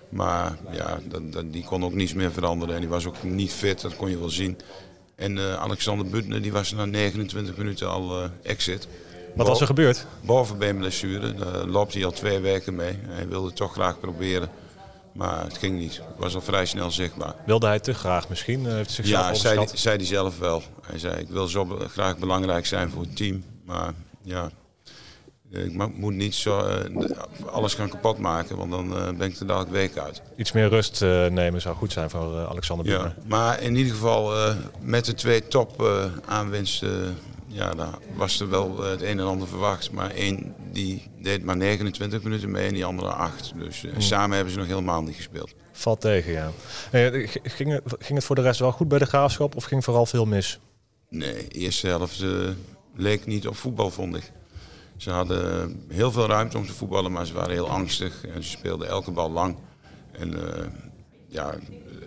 Maar 0.09 0.57
ja, 0.71 0.99
dat, 1.07 1.31
dat, 1.31 1.53
die 1.53 1.63
kon 1.63 1.83
ook 1.83 1.93
niets 1.93 2.13
meer 2.13 2.31
veranderen. 2.31 2.75
En 2.75 2.81
die 2.81 2.89
was 2.89 3.05
ook 3.05 3.23
niet 3.23 3.51
fit, 3.51 3.81
dat 3.81 3.95
kon 3.95 4.09
je 4.09 4.19
wel 4.19 4.29
zien. 4.29 4.57
En 5.19 5.39
Alexander 5.59 6.07
Butner 6.07 6.41
die 6.41 6.51
was 6.51 6.71
na 6.71 6.85
29 6.85 7.57
minuten 7.57 7.89
al 7.89 8.29
exit. 8.43 8.87
Wat 9.35 9.47
was 9.47 9.61
er 9.61 9.67
gebeurd? 9.67 10.05
Bovenbeenblessure. 10.21 11.33
Daar 11.33 11.65
loopt 11.65 11.93
hij 11.93 12.05
al 12.05 12.11
twee 12.11 12.39
weken 12.39 12.75
mee. 12.75 12.99
Hij 13.07 13.27
wilde 13.27 13.47
het 13.47 13.55
toch 13.55 13.73
graag 13.73 13.99
proberen. 13.99 14.49
Maar 15.11 15.43
het 15.43 15.57
ging 15.57 15.79
niet. 15.79 15.95
Het 15.95 16.17
was 16.17 16.35
al 16.35 16.41
vrij 16.41 16.65
snel 16.65 16.91
zichtbaar. 16.91 17.35
Wilde 17.45 17.67
hij 17.67 17.79
te 17.79 17.93
graag 17.93 18.29
misschien? 18.29 18.65
Heeft 18.65 18.91
zichzelf 18.91 19.27
ja, 19.27 19.33
zei, 19.33 19.67
zei 19.73 19.95
hij 19.97 20.05
zelf 20.05 20.39
wel. 20.39 20.63
Hij 20.81 20.99
zei, 20.99 21.19
ik 21.19 21.29
wil 21.29 21.47
zo 21.47 21.65
graag 21.89 22.17
belangrijk 22.17 22.65
zijn 22.65 22.89
voor 22.89 23.01
het 23.01 23.15
team. 23.15 23.43
Maar 23.65 23.93
ja, 24.23 24.49
ik 25.51 25.97
moet 25.97 26.13
niet 26.13 26.35
zo 26.35 26.67
uh, 26.67 27.09
alles 27.45 27.73
gaan 27.73 27.89
kapot 27.89 28.17
maken, 28.17 28.57
want 28.57 28.71
dan 28.71 28.89
ben 29.17 29.29
ik 29.29 29.39
er 29.39 29.47
dadelijk 29.47 29.71
week 29.71 29.97
uit. 29.97 30.21
Iets 30.35 30.51
meer 30.51 30.69
rust 30.69 31.01
nemen 31.29 31.61
zou 31.61 31.75
goed 31.75 31.91
zijn 31.91 32.09
voor 32.09 32.47
Alexander 32.47 32.85
Bieber. 32.85 33.05
Ja, 33.05 33.23
maar 33.27 33.61
in 33.61 33.75
ieder 33.75 33.93
geval 33.93 34.53
met 34.79 35.05
de 35.05 35.13
twee 35.13 35.47
top 35.47 35.89
aanwinsten 36.25 37.17
ja, 37.51 37.73
daar 37.73 37.97
was 38.15 38.39
er 38.39 38.49
wel 38.49 38.83
het 38.83 39.01
een 39.01 39.19
en 39.19 39.25
ander 39.25 39.47
verwacht. 39.47 39.91
Maar 39.91 40.11
één 40.11 40.55
die 40.71 41.11
deed 41.21 41.43
maar 41.43 41.57
29 41.57 42.23
minuten 42.23 42.51
mee 42.51 42.67
en 42.67 42.73
die 42.73 42.85
andere 42.85 43.09
acht. 43.09 43.53
Dus 43.55 43.83
uh, 43.83 43.91
samen 43.97 44.35
hebben 44.35 44.53
ze 44.53 44.59
nog 44.59 44.67
helemaal 44.67 45.01
niet 45.01 45.15
gespeeld. 45.15 45.53
Valt 45.71 46.01
tegen, 46.01 46.31
ja. 46.31 46.51
ging, 47.43 47.81
het, 48.07 48.23
voor 48.23 48.35
de 48.35 48.41
rest 48.41 48.59
wel 48.59 48.71
goed 48.71 48.87
bij 48.87 48.99
de 48.99 49.05
graafschap 49.05 49.55
of 49.55 49.63
ging 49.63 49.83
vooral 49.83 50.05
veel 50.05 50.25
mis? 50.25 50.59
Nee, 51.09 51.33
de 51.33 51.47
eerste 51.47 51.87
helft 51.87 52.25
leek 52.95 53.25
niet 53.25 53.47
op 53.47 53.55
voetbal, 53.55 53.89
vond 53.89 54.15
ik. 54.15 54.31
Ze 54.99 55.11
hadden 55.11 55.83
heel 55.87 56.11
veel 56.11 56.27
ruimte 56.27 56.57
om 56.57 56.65
te 56.65 56.73
voetballen, 56.73 57.11
maar 57.11 57.25
ze 57.25 57.33
waren 57.33 57.51
heel 57.51 57.69
angstig 57.69 58.25
en 58.25 58.43
ze 58.43 58.49
speelden 58.49 58.87
elke 58.87 59.11
bal 59.11 59.31
lang. 59.31 59.55
En 60.11 60.33
uh, 60.33 60.41
ja, 61.27 61.49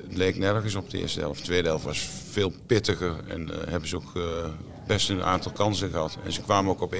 het 0.06 0.16
leek 0.16 0.38
nergens 0.38 0.74
op 0.74 0.90
de 0.90 0.98
eerste 0.98 1.20
helft. 1.20 1.38
De 1.38 1.44
tweede 1.44 1.68
helft 1.68 1.84
was 1.84 2.08
veel 2.30 2.52
pittiger 2.66 3.14
en 3.28 3.50
hebben 3.68 3.88
ze 3.88 3.96
ook 3.96 4.12
best 4.86 5.10
een 5.10 5.22
aantal 5.22 5.52
kansen 5.52 5.90
gehad. 5.90 6.18
En 6.24 6.32
ze 6.32 6.42
kwamen 6.42 6.70
ook 6.70 6.80
op 6.80 6.94
1-1. 6.94 6.98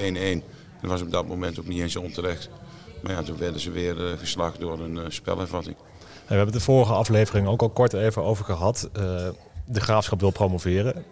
Dat 0.81 0.91
was 0.91 1.03
op 1.03 1.11
dat 1.11 1.27
moment 1.27 1.59
ook 1.59 1.67
niet 1.67 1.81
eens 1.81 1.97
onterecht. 1.97 2.49
Maar 3.03 3.13
ja, 3.13 3.23
toen 3.23 3.39
werden 3.39 3.61
ze 3.61 3.71
weer 3.71 3.97
geslacht 4.19 4.61
door 4.61 4.81
een 4.81 5.13
spelervatting. 5.13 5.77
we 6.27 6.35
hebben 6.35 6.55
de 6.55 6.61
vorige 6.61 6.93
aflevering 6.93 7.47
ook 7.47 7.63
al 7.63 7.71
kort 7.71 7.93
even 7.93 8.23
over 8.23 8.45
gehad. 8.45 8.89
De 9.67 9.81
graafschap 9.81 10.21
wil 10.21 10.31
promoveren. 10.31 11.05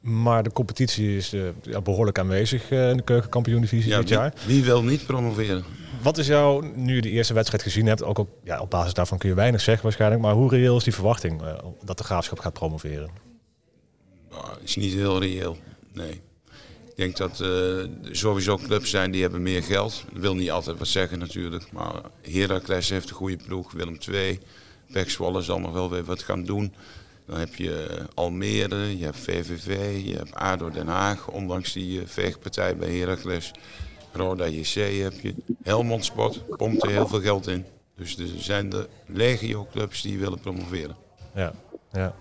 Maar 0.00 0.42
de 0.42 0.52
competitie 0.52 1.16
is 1.16 1.34
ja, 1.62 1.80
behoorlijk 1.80 2.18
aanwezig 2.18 2.70
in 2.70 2.96
de 2.96 3.02
keukenkampioen-divisie 3.02 3.96
dit 3.96 4.08
jaar. 4.08 4.34
Wie 4.46 4.64
wil 4.64 4.82
niet 4.82 5.06
promoveren? 5.06 5.64
Wat 6.02 6.18
is 6.18 6.26
jou, 6.26 6.66
nu 6.74 6.94
je 6.94 7.00
de 7.00 7.10
eerste 7.10 7.34
wedstrijd 7.34 7.62
gezien 7.62 7.86
hebt, 7.86 8.02
ook, 8.02 8.18
ook 8.18 8.28
ja, 8.44 8.60
op 8.60 8.70
basis 8.70 8.94
daarvan 8.94 9.18
kun 9.18 9.28
je 9.28 9.34
weinig 9.34 9.60
zeggen 9.60 9.82
waarschijnlijk. 9.82 10.22
Maar 10.22 10.34
hoe 10.34 10.50
reëel 10.50 10.76
is 10.76 10.84
die 10.84 10.94
verwachting 10.94 11.42
dat 11.84 11.98
de 11.98 12.04
graafschap 12.04 12.38
gaat 12.38 12.52
promoveren? 12.52 13.10
Nou, 14.30 14.44
is 14.62 14.76
niet 14.76 14.92
heel 14.92 15.20
reëel. 15.20 15.56
Nee. 15.92 16.20
Ik 16.88 17.04
denk 17.04 17.16
dat 17.16 17.44
sowieso 18.10 18.56
clubs 18.56 18.90
zijn 18.90 19.10
die 19.10 19.22
hebben 19.22 19.42
meer 19.42 19.62
geld. 19.62 20.04
Dat 20.12 20.20
wil 20.22 20.34
niet 20.34 20.50
altijd 20.50 20.78
wat 20.78 20.88
zeggen 20.88 21.18
natuurlijk. 21.18 21.72
Maar 21.72 21.94
Heracles 22.22 22.88
heeft 22.88 23.10
een 23.10 23.16
goede 23.16 23.36
ploeg. 23.46 23.72
Willem 23.72 23.98
II. 24.10 24.40
Pek 24.92 25.10
Zwolle 25.10 25.42
zal 25.42 25.60
nog 25.60 25.72
wel 25.72 25.90
weer 25.90 26.04
wat 26.04 26.22
gaan 26.22 26.44
doen. 26.44 26.74
Dan 27.28 27.38
heb 27.38 27.54
je 27.54 27.86
Almere, 28.14 28.98
je 28.98 29.04
hebt 29.04 29.16
VVV, 29.16 30.00
je 30.04 30.16
hebt 30.16 30.34
ADO 30.34 30.70
Den 30.70 30.86
Haag. 30.86 31.28
Ondanks 31.28 31.72
die 31.72 32.00
uh, 32.00 32.06
veegpartij 32.06 32.76
bij 32.76 32.94
Heracles. 32.94 33.50
Roda 34.12 34.46
JC 34.46 35.02
heb 35.02 35.12
je. 35.22 35.34
Helmond 35.62 36.04
Sport 36.04 36.56
pompt 36.56 36.82
er 36.82 36.90
heel 36.90 37.08
veel 37.08 37.20
geld 37.20 37.46
in. 37.46 37.64
Dus 37.96 38.18
er 38.18 38.26
zijn 38.36 38.68
de 38.68 38.88
legio-clubs 39.06 40.02
die 40.02 40.18
willen 40.18 40.40
promoveren. 40.40 40.96
Ja, 41.34 41.52
ja. 41.92 42.14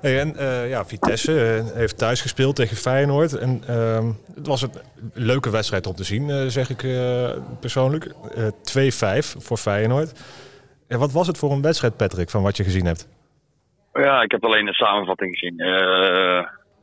En 0.00 0.34
uh, 0.36 0.68
ja, 0.68 0.86
Vitesse 0.86 1.64
heeft 1.74 1.98
thuis 1.98 2.20
gespeeld 2.20 2.56
tegen 2.56 2.76
Feyenoord. 2.76 3.34
En 3.34 3.62
uh, 3.70 4.08
het 4.34 4.46
was 4.46 4.62
een 4.62 4.72
leuke 5.12 5.50
wedstrijd 5.50 5.86
om 5.86 5.94
te 5.94 6.04
zien, 6.04 6.50
zeg 6.50 6.70
ik 6.70 6.86
persoonlijk. 7.60 8.12
2-5 8.12 8.12
voor 9.38 9.56
Feyenoord. 9.56 10.12
En 10.86 10.98
wat 10.98 11.12
was 11.12 11.26
het 11.26 11.38
voor 11.38 11.52
een 11.52 11.62
wedstrijd, 11.62 11.96
Patrick, 11.96 12.30
van 12.30 12.42
wat 12.42 12.56
je 12.56 12.64
gezien 12.64 12.86
hebt? 12.86 13.06
Ja, 13.92 14.22
ik 14.22 14.30
heb 14.30 14.44
alleen 14.44 14.66
de 14.66 14.74
samenvatting 14.74 15.38
gezien. 15.38 15.62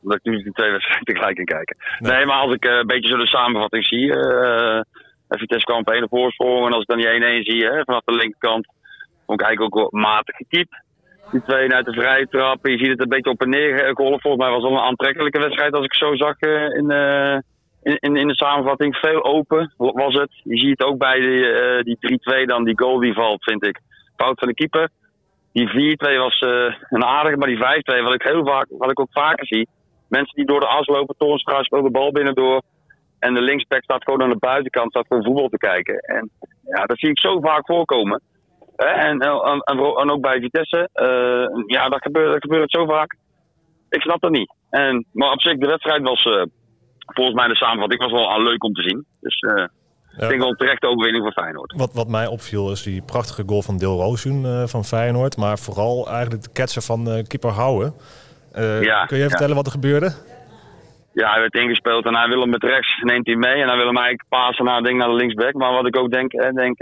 omdat 0.01 0.17
ik 0.17 0.23
nu 0.23 0.43
de 0.43 0.51
twee 0.51 0.71
wedstrijden 0.71 1.05
tegelijk 1.13 1.37
in 1.37 1.45
kijken. 1.45 1.77
Nee. 1.99 2.11
nee. 2.11 2.25
maar 2.25 2.37
als 2.37 2.53
ik 2.53 2.65
een 2.65 2.87
beetje 2.87 3.09
zo 3.09 3.17
de 3.17 3.27
samenvatting 3.27 3.85
zie... 3.85 4.13
Vitesse 5.37 5.65
kwam 5.65 5.79
op 5.79 5.89
één 5.89 6.09
voorsprong. 6.09 6.65
En 6.65 6.73
als 6.73 6.81
ik 6.81 6.87
dan 6.87 6.97
die 6.97 7.41
1-1 7.41 7.45
zie 7.45 7.65
hè, 7.65 7.83
vanaf 7.83 8.03
de 8.03 8.15
linkerkant... 8.15 8.67
vond 9.25 9.39
ik 9.39 9.45
eigenlijk 9.45 9.75
ook 9.75 9.91
wel 9.91 10.01
matig 10.01 10.35
getypt. 10.35 10.83
Die 11.31 11.41
twee 11.41 11.73
uit 11.73 11.85
de 11.85 11.93
vrije 11.93 12.27
trap. 12.27 12.67
Je 12.67 12.77
ziet 12.77 12.87
het 12.87 13.01
een 13.01 13.09
beetje 13.09 13.29
op 13.29 13.41
en 13.41 13.49
neer 13.49 13.77
geholpen. 13.77 14.21
Volgens 14.21 14.43
mij 14.43 14.51
was 14.51 14.63
het 14.63 14.71
wel 14.71 14.81
een 14.81 14.87
aantrekkelijke 14.87 15.39
wedstrijd 15.39 15.73
als 15.73 15.85
ik 15.85 15.93
zo 15.93 16.15
zag 16.15 16.39
in, 16.39 16.91
in, 17.81 18.15
in, 18.15 18.27
de 18.27 18.35
samenvatting. 18.35 18.95
Veel 18.95 19.23
open 19.23 19.73
was 19.77 20.13
het. 20.13 20.31
Je 20.43 20.57
ziet 20.57 20.69
het 20.69 20.83
ook 20.83 20.97
bij 20.97 21.19
die, 21.19 21.83
die 21.83 22.43
3-2 22.43 22.45
dan, 22.45 22.63
die 22.63 22.79
goal 22.79 22.99
die 22.99 23.13
valt, 23.13 23.43
vind 23.43 23.65
ik. 23.65 23.79
Fout 24.15 24.39
van 24.39 24.47
de 24.47 24.53
keeper. 24.53 24.89
Die 25.59 25.97
4-2 25.97 26.17
was 26.17 26.41
een 26.89 27.03
aardige, 27.03 27.37
maar 27.37 27.47
die 27.47 28.01
5-2, 28.01 28.03
wat 28.03 28.13
ik 28.13 28.23
heel 28.23 28.45
vaak, 28.45 28.65
wat 28.69 28.91
ik 28.91 28.99
ook 28.99 29.11
vaker 29.11 29.45
zie. 29.47 29.67
Mensen 30.09 30.35
die 30.35 30.45
door 30.45 30.59
de 30.59 30.67
as 30.67 30.87
lopen, 30.87 31.15
Toornstra 31.17 31.63
speelt 31.63 31.83
de 31.83 31.91
bal 31.91 32.11
binnendoor. 32.11 32.61
En 33.19 33.33
de 33.33 33.41
linksback 33.41 33.83
staat 33.83 34.03
gewoon 34.03 34.21
aan 34.21 34.29
de 34.29 34.37
buitenkant, 34.37 34.91
staat 34.91 35.07
gewoon 35.07 35.23
voetbal 35.23 35.47
te 35.47 35.57
kijken. 35.57 35.99
En 35.99 36.29
ja, 36.63 36.85
dat 36.85 36.99
zie 36.99 37.09
ik 37.09 37.19
zo 37.19 37.39
vaak 37.39 37.65
voorkomen. 37.65 38.21
En, 38.75 39.19
en, 39.19 39.59
en, 39.63 40.11
ook 40.11 40.21
bij 40.21 40.39
Vitesse. 40.39 40.89
Uh, 40.93 41.63
ja, 41.65 41.89
dat 41.89 42.01
gebeurt, 42.01 42.31
dat 42.31 42.41
gebeurt 42.41 42.71
zo 42.71 42.85
vaak. 42.85 43.15
Ik 43.89 44.01
snap 44.01 44.21
dat 44.21 44.31
niet. 44.31 44.53
En, 44.69 45.05
maar 45.11 45.31
op 45.31 45.41
zich, 45.41 45.57
de 45.57 45.67
wedstrijd 45.67 46.01
was 46.01 46.25
uh, 46.25 46.43
volgens 47.05 47.35
mij 47.35 47.47
de 47.47 47.55
samenvatting 47.55 48.01
was 48.01 48.11
wel 48.11 48.41
leuk 48.41 48.63
om 48.63 48.73
te 48.73 48.81
zien. 48.81 49.05
Dus. 49.19 49.45
Ik 50.23 50.29
denk 50.29 50.41
wel 50.41 50.49
een 50.49 50.55
terechte 50.55 50.87
overwinning 50.87 51.23
voor 51.23 51.43
Feyenoord. 51.43 51.73
Wat, 51.77 51.93
wat 51.93 52.07
mij 52.07 52.27
opviel 52.27 52.71
is 52.71 52.83
die 52.83 53.01
prachtige 53.01 53.43
goal 53.45 53.61
van 53.61 53.77
Deel 53.77 53.95
Roosjoen 53.95 54.67
van 54.67 54.85
Feyenoord. 54.85 55.37
Maar 55.37 55.59
vooral 55.59 56.07
eigenlijk 56.09 56.43
de 56.43 56.51
ketsen 56.53 56.81
van 56.81 57.03
keeper 57.27 57.51
Houwen. 57.51 57.93
Ja, 58.81 59.05
kun 59.05 59.17
je 59.17 59.23
even 59.23 59.29
vertellen 59.29 59.55
wat 59.55 59.65
er 59.65 59.71
gebeurde? 59.71 60.11
Ja, 61.13 61.31
hij 61.31 61.39
werd 61.39 61.53
ingespeeld 61.53 62.05
en 62.05 62.15
hij 62.15 62.27
wil 62.27 62.41
hem 62.41 62.49
met 62.49 62.63
rechts, 62.63 63.01
neemt 63.01 63.25
hij 63.25 63.35
mee. 63.35 63.61
En 63.61 63.67
hij 63.67 63.77
wil 63.77 63.85
hem 63.85 63.97
eigenlijk 63.97 64.29
pasen 64.29 64.65
naar, 64.65 64.81
denk, 64.81 64.97
naar 64.97 65.07
de 65.07 65.13
linksback. 65.13 65.53
Maar 65.53 65.71
wat 65.71 65.87
ik 65.87 65.97
ook 65.97 66.11
denk, 66.11 66.31
denk 66.31 66.77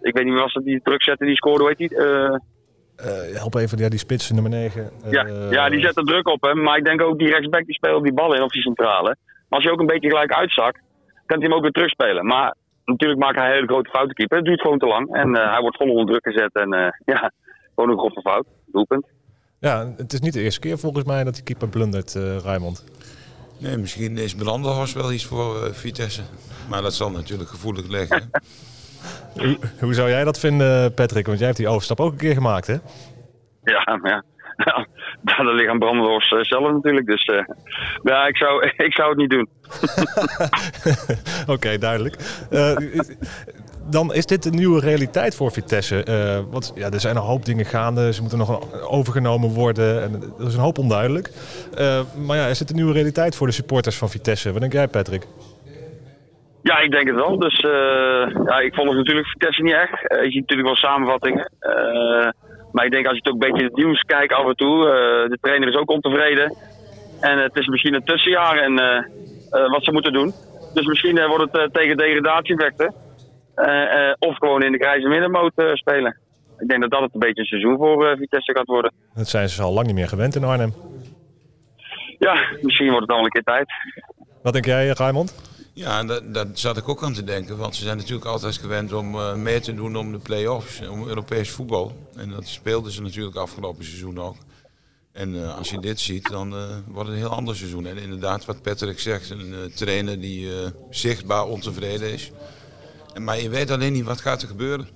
ik 0.00 0.14
weet 0.14 0.24
niet 0.24 0.32
wie 0.32 0.42
was 0.42 0.54
het 0.54 0.64
die 0.64 0.80
druk 0.82 1.02
zette, 1.02 1.24
die 1.24 1.36
scoorde, 1.36 1.64
weet? 1.64 1.92
Uh, 1.92 1.98
uh, 1.98 3.36
help 3.36 3.54
even, 3.54 3.78
ja, 3.78 3.88
die 3.88 3.98
spits 3.98 4.30
nummer 4.30 4.50
9. 4.50 4.90
Uh, 5.04 5.12
ja, 5.12 5.26
ja, 5.50 5.68
die 5.68 5.80
zet 5.80 5.96
er 5.96 6.04
druk 6.04 6.28
op 6.28 6.42
hem. 6.42 6.62
Maar 6.62 6.76
ik 6.76 6.84
denk 6.84 7.02
ook 7.02 7.18
die 7.18 7.28
rechtsback 7.28 7.64
die 7.64 7.74
speelt 7.74 8.02
die 8.02 8.12
bal 8.12 8.34
in 8.34 8.42
op 8.42 8.50
die 8.50 8.62
centrale. 8.62 9.16
Maar 9.24 9.58
als 9.58 9.62
je 9.62 9.70
ook 9.70 9.80
een 9.80 9.86
beetje 9.86 10.08
gelijk 10.08 10.32
uitzakt, 10.32 10.80
kan 11.26 11.38
hij 11.38 11.46
hem 11.46 11.56
ook 11.56 11.62
weer 11.62 11.70
terugspelen. 11.70 12.26
Maar 12.26 12.54
natuurlijk 12.88 13.20
maakt 13.20 13.36
hij 13.36 13.46
een 13.46 13.54
hele 13.54 13.66
grote 13.66 13.90
fouten 13.90 14.14
keeper. 14.14 14.36
Het 14.36 14.46
duurt 14.46 14.60
gewoon 14.60 14.78
te 14.78 14.86
lang. 14.86 15.14
En 15.14 15.34
hij 15.34 15.60
wordt 15.60 15.76
vol 15.76 15.90
onder 15.90 16.06
druk 16.06 16.34
gezet. 16.34 16.54
En 16.54 16.68
ja, 17.14 17.32
gewoon 17.74 17.90
een 17.90 17.98
grove 17.98 18.20
fout. 18.20 18.46
Doelpunt. 18.66 19.06
Ja, 19.60 19.92
het 19.96 20.12
is 20.12 20.20
niet 20.20 20.32
de 20.32 20.40
eerste 20.40 20.60
keer 20.60 20.78
volgens 20.78 21.04
mij 21.04 21.24
dat 21.24 21.34
die 21.34 21.42
keeper 21.42 21.68
blundert, 21.68 22.14
uh, 22.14 22.36
Raymond. 22.36 22.84
Nee, 23.58 23.76
misschien 23.76 24.18
is 24.18 24.34
Brandenhorst 24.34 24.94
wel 24.94 25.12
iets 25.12 25.26
voor 25.26 25.56
uh, 25.56 25.72
Vitesse. 25.72 26.22
Maar 26.68 26.82
dat 26.82 26.94
zal 26.94 27.10
natuurlijk 27.10 27.48
gevoelig 27.48 27.88
liggen. 27.88 28.30
hoe, 29.32 29.58
hoe, 29.80 29.94
zou 29.94 30.08
jij 30.08 30.24
dat 30.24 30.38
vinden, 30.38 30.94
Patrick? 30.94 31.26
Want 31.26 31.38
jij 31.38 31.46
hebt 31.46 31.58
die 31.58 31.68
overstap 31.68 32.00
ook 32.00 32.12
een 32.12 32.18
keer 32.18 32.34
gemaakt, 32.34 32.66
hè? 32.66 32.76
Ja, 33.62 33.96
maar 33.96 34.10
ja. 34.10 34.24
Ja, 34.64 34.86
dat 35.44 35.54
ligt 35.54 35.68
aan 35.68 35.82
uh, 35.82 36.18
zelf 36.40 36.72
natuurlijk. 36.72 37.06
Dus 37.06 37.26
uh, 37.26 37.44
ja, 38.02 38.26
ik 38.26 38.36
zou, 38.36 38.66
ik 38.88 38.94
zou 38.94 39.08
het 39.08 39.18
niet 39.18 39.30
doen. 39.30 39.48
Oké, 41.42 41.52
okay, 41.52 41.78
duidelijk 41.78 42.16
dan 43.90 44.14
is 44.14 44.26
dit 44.26 44.44
een 44.44 44.54
nieuwe 44.54 44.80
realiteit 44.80 45.36
voor 45.36 45.52
Vitesse. 45.52 46.04
Uh, 46.08 46.52
want 46.52 46.72
ja, 46.74 46.90
er 46.90 47.00
zijn 47.00 47.16
een 47.16 47.22
hoop 47.22 47.44
dingen 47.44 47.64
gaande. 47.64 48.12
Ze 48.12 48.20
moeten 48.20 48.38
nog 48.38 48.82
overgenomen 48.90 49.50
worden. 49.50 50.02
En 50.02 50.22
er 50.38 50.46
is 50.46 50.54
een 50.54 50.60
hoop 50.60 50.78
onduidelijk. 50.78 51.30
Maar 52.26 52.36
ja, 52.36 52.46
is 52.46 52.58
dit 52.58 52.70
een 52.70 52.76
nieuwe 52.76 52.92
realiteit 52.92 53.36
voor 53.36 53.46
de 53.46 53.52
supporters 53.52 53.98
van 53.98 54.08
Vitesse? 54.08 54.52
Wat 54.52 54.60
denk 54.60 54.72
jij, 54.72 54.88
Patrick? 54.88 55.26
Ja, 56.62 56.78
ik 56.78 56.90
denk 56.90 57.06
het 57.06 57.16
wel. 57.16 57.38
Dus 57.38 57.60
ja, 58.44 58.58
ik 58.58 58.74
volg 58.74 58.94
natuurlijk 58.94 59.26
Vitesse 59.26 59.62
niet 59.62 59.74
echt. 59.74 60.00
je 60.00 60.30
ziet 60.30 60.40
natuurlijk 60.40 60.68
wel 60.68 60.76
samenvattingen. 60.76 61.50
Maar 62.72 62.84
ik 62.84 62.90
denk 62.90 63.06
als 63.06 63.16
je 63.16 63.22
het 63.22 63.28
ook 63.28 63.42
een 63.42 63.50
beetje 63.50 63.66
het 63.66 63.76
nieuws 63.76 64.00
kijkt 64.00 64.32
af 64.32 64.46
en 64.46 64.56
toe. 64.56 64.84
de 65.28 65.38
trainer 65.40 65.68
is 65.68 65.76
ook 65.76 65.90
ontevreden. 65.90 66.56
En 67.20 67.38
het 67.38 67.56
is 67.56 67.66
misschien 67.66 67.94
een 67.94 68.04
tussenjaar 68.04 68.56
en 68.56 68.74
wat 69.70 69.84
ze 69.84 69.92
moeten 69.92 70.12
doen. 70.12 70.32
Dus 70.74 70.86
misschien 70.86 71.26
wordt 71.26 71.56
het 71.56 71.72
tegen 71.72 71.96
degradatie 71.96 72.56
vechten. 72.56 72.94
Of 74.18 74.36
gewoon 74.36 74.62
in 74.62 74.72
de 74.72 74.78
grijze 74.78 75.08
middenmoot 75.08 75.52
spelen. 75.72 76.16
Ik 76.58 76.68
denk 76.68 76.80
dat 76.80 76.90
dat 76.90 77.00
het 77.00 77.14
een 77.14 77.20
beetje 77.20 77.40
een 77.40 77.46
seizoen 77.46 77.76
voor 77.76 78.16
Vitesse 78.18 78.52
gaat 78.52 78.66
worden. 78.66 78.92
Dat 79.14 79.28
zijn 79.28 79.48
ze 79.48 79.62
al 79.62 79.72
lang 79.72 79.86
niet 79.86 79.94
meer 79.94 80.08
gewend 80.08 80.34
in 80.34 80.44
Arnhem. 80.44 80.74
Ja, 82.18 82.40
misschien 82.62 82.90
wordt 82.90 83.06
het 83.06 83.16
al 83.16 83.24
een 83.24 83.30
keer 83.30 83.42
tijd. 83.42 83.72
Wat 84.42 84.52
denk 84.52 84.64
jij, 84.64 84.88
Raymond? 84.88 85.47
Ja, 85.78 86.02
daar, 86.04 86.46
zat 86.52 86.76
ik 86.76 86.88
ook 86.88 87.02
aan 87.02 87.12
te 87.12 87.24
denken. 87.24 87.56
Want 87.56 87.76
ze 87.76 87.82
zijn 87.82 87.96
natuurlijk 87.96 88.26
altijd 88.26 88.56
gewend 88.56 88.92
om 88.92 89.14
uh, 89.14 89.34
mee 89.34 89.60
te 89.60 89.74
doen 89.74 89.96
om 89.96 90.12
de 90.12 90.18
play-offs, 90.18 90.80
om 90.88 91.08
Europees 91.08 91.50
voetbal. 91.50 92.08
En 92.14 92.30
dat 92.30 92.46
speelden 92.46 92.92
ze 92.92 93.02
natuurlijk 93.02 93.36
afgelopen 93.36 93.84
seizoen 93.84 94.20
ook. 94.20 94.36
En 95.12 95.34
uh, 95.34 95.56
als 95.56 95.70
je 95.70 95.80
dit 95.80 96.00
ziet, 96.00 96.28
dan 96.30 96.54
uh, 96.54 96.66
wordt 96.86 97.08
het 97.08 97.18
een 97.18 97.24
heel 97.24 97.36
ander 97.36 97.56
seizoen. 97.56 97.86
En 97.86 97.96
inderdaad, 97.96 98.44
wat 98.44 98.62
Patrick 98.62 99.00
zegt, 99.00 99.30
een 99.30 99.72
trainer 99.74 100.20
die 100.20 100.48
zichtbaar 100.90 101.46
ontevreden 101.46 102.12
is. 102.12 102.30
Maar 103.20 103.40
je 103.40 103.48
weet 103.48 103.70
alleen 103.70 103.92
niet 103.92 104.04
wat 104.04 104.20
gaat 104.20 104.42
er 104.42 104.48
gebeuren. 104.48 104.88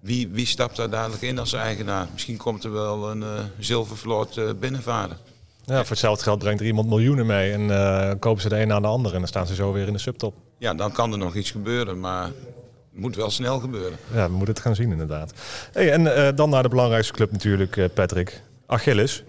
Wie, 0.00 0.28
wie 0.28 0.46
stapt 0.46 0.76
daar 0.76 0.90
dadelijk 0.90 1.22
in 1.22 1.38
als 1.38 1.52
eigenaar? 1.52 2.08
Misschien 2.12 2.36
komt 2.36 2.64
er 2.64 2.72
wel 2.72 3.10
een 3.10 3.24
zilvervloot 3.58 4.60
binnenvaren. 4.60 5.29
Ja, 5.70 5.76
voor 5.76 5.90
hetzelfde 5.90 6.22
geld 6.22 6.38
brengt 6.38 6.60
er 6.60 6.66
iemand 6.66 6.88
miljoenen 6.88 7.26
mee 7.26 7.52
en 7.52 7.60
uh, 7.60 8.10
kopen 8.18 8.42
ze 8.42 8.48
de 8.48 8.60
een 8.60 8.68
na 8.68 8.80
de 8.80 8.86
ander 8.86 9.12
en 9.12 9.18
dan 9.18 9.28
staan 9.28 9.46
ze 9.46 9.54
zo 9.54 9.72
weer 9.72 9.86
in 9.86 9.92
de 9.92 9.98
subtop. 9.98 10.34
Ja, 10.58 10.74
dan 10.74 10.92
kan 10.92 11.12
er 11.12 11.18
nog 11.18 11.34
iets 11.34 11.50
gebeuren, 11.50 12.00
maar 12.00 12.24
het 12.24 12.34
moet 12.92 13.16
wel 13.16 13.30
snel 13.30 13.58
gebeuren. 13.58 13.98
Ja, 14.12 14.26
we 14.26 14.32
moeten 14.32 14.54
het 14.54 14.62
gaan 14.62 14.74
zien 14.74 14.90
inderdaad. 14.90 15.32
Hey, 15.72 15.92
en 15.92 16.34
dan 16.34 16.50
naar 16.50 16.62
de 16.62 16.68
belangrijkste 16.68 17.12
club 17.12 17.32
natuurlijk, 17.32 17.94
Patrick. 17.94 18.42
Achilles. 18.66 19.24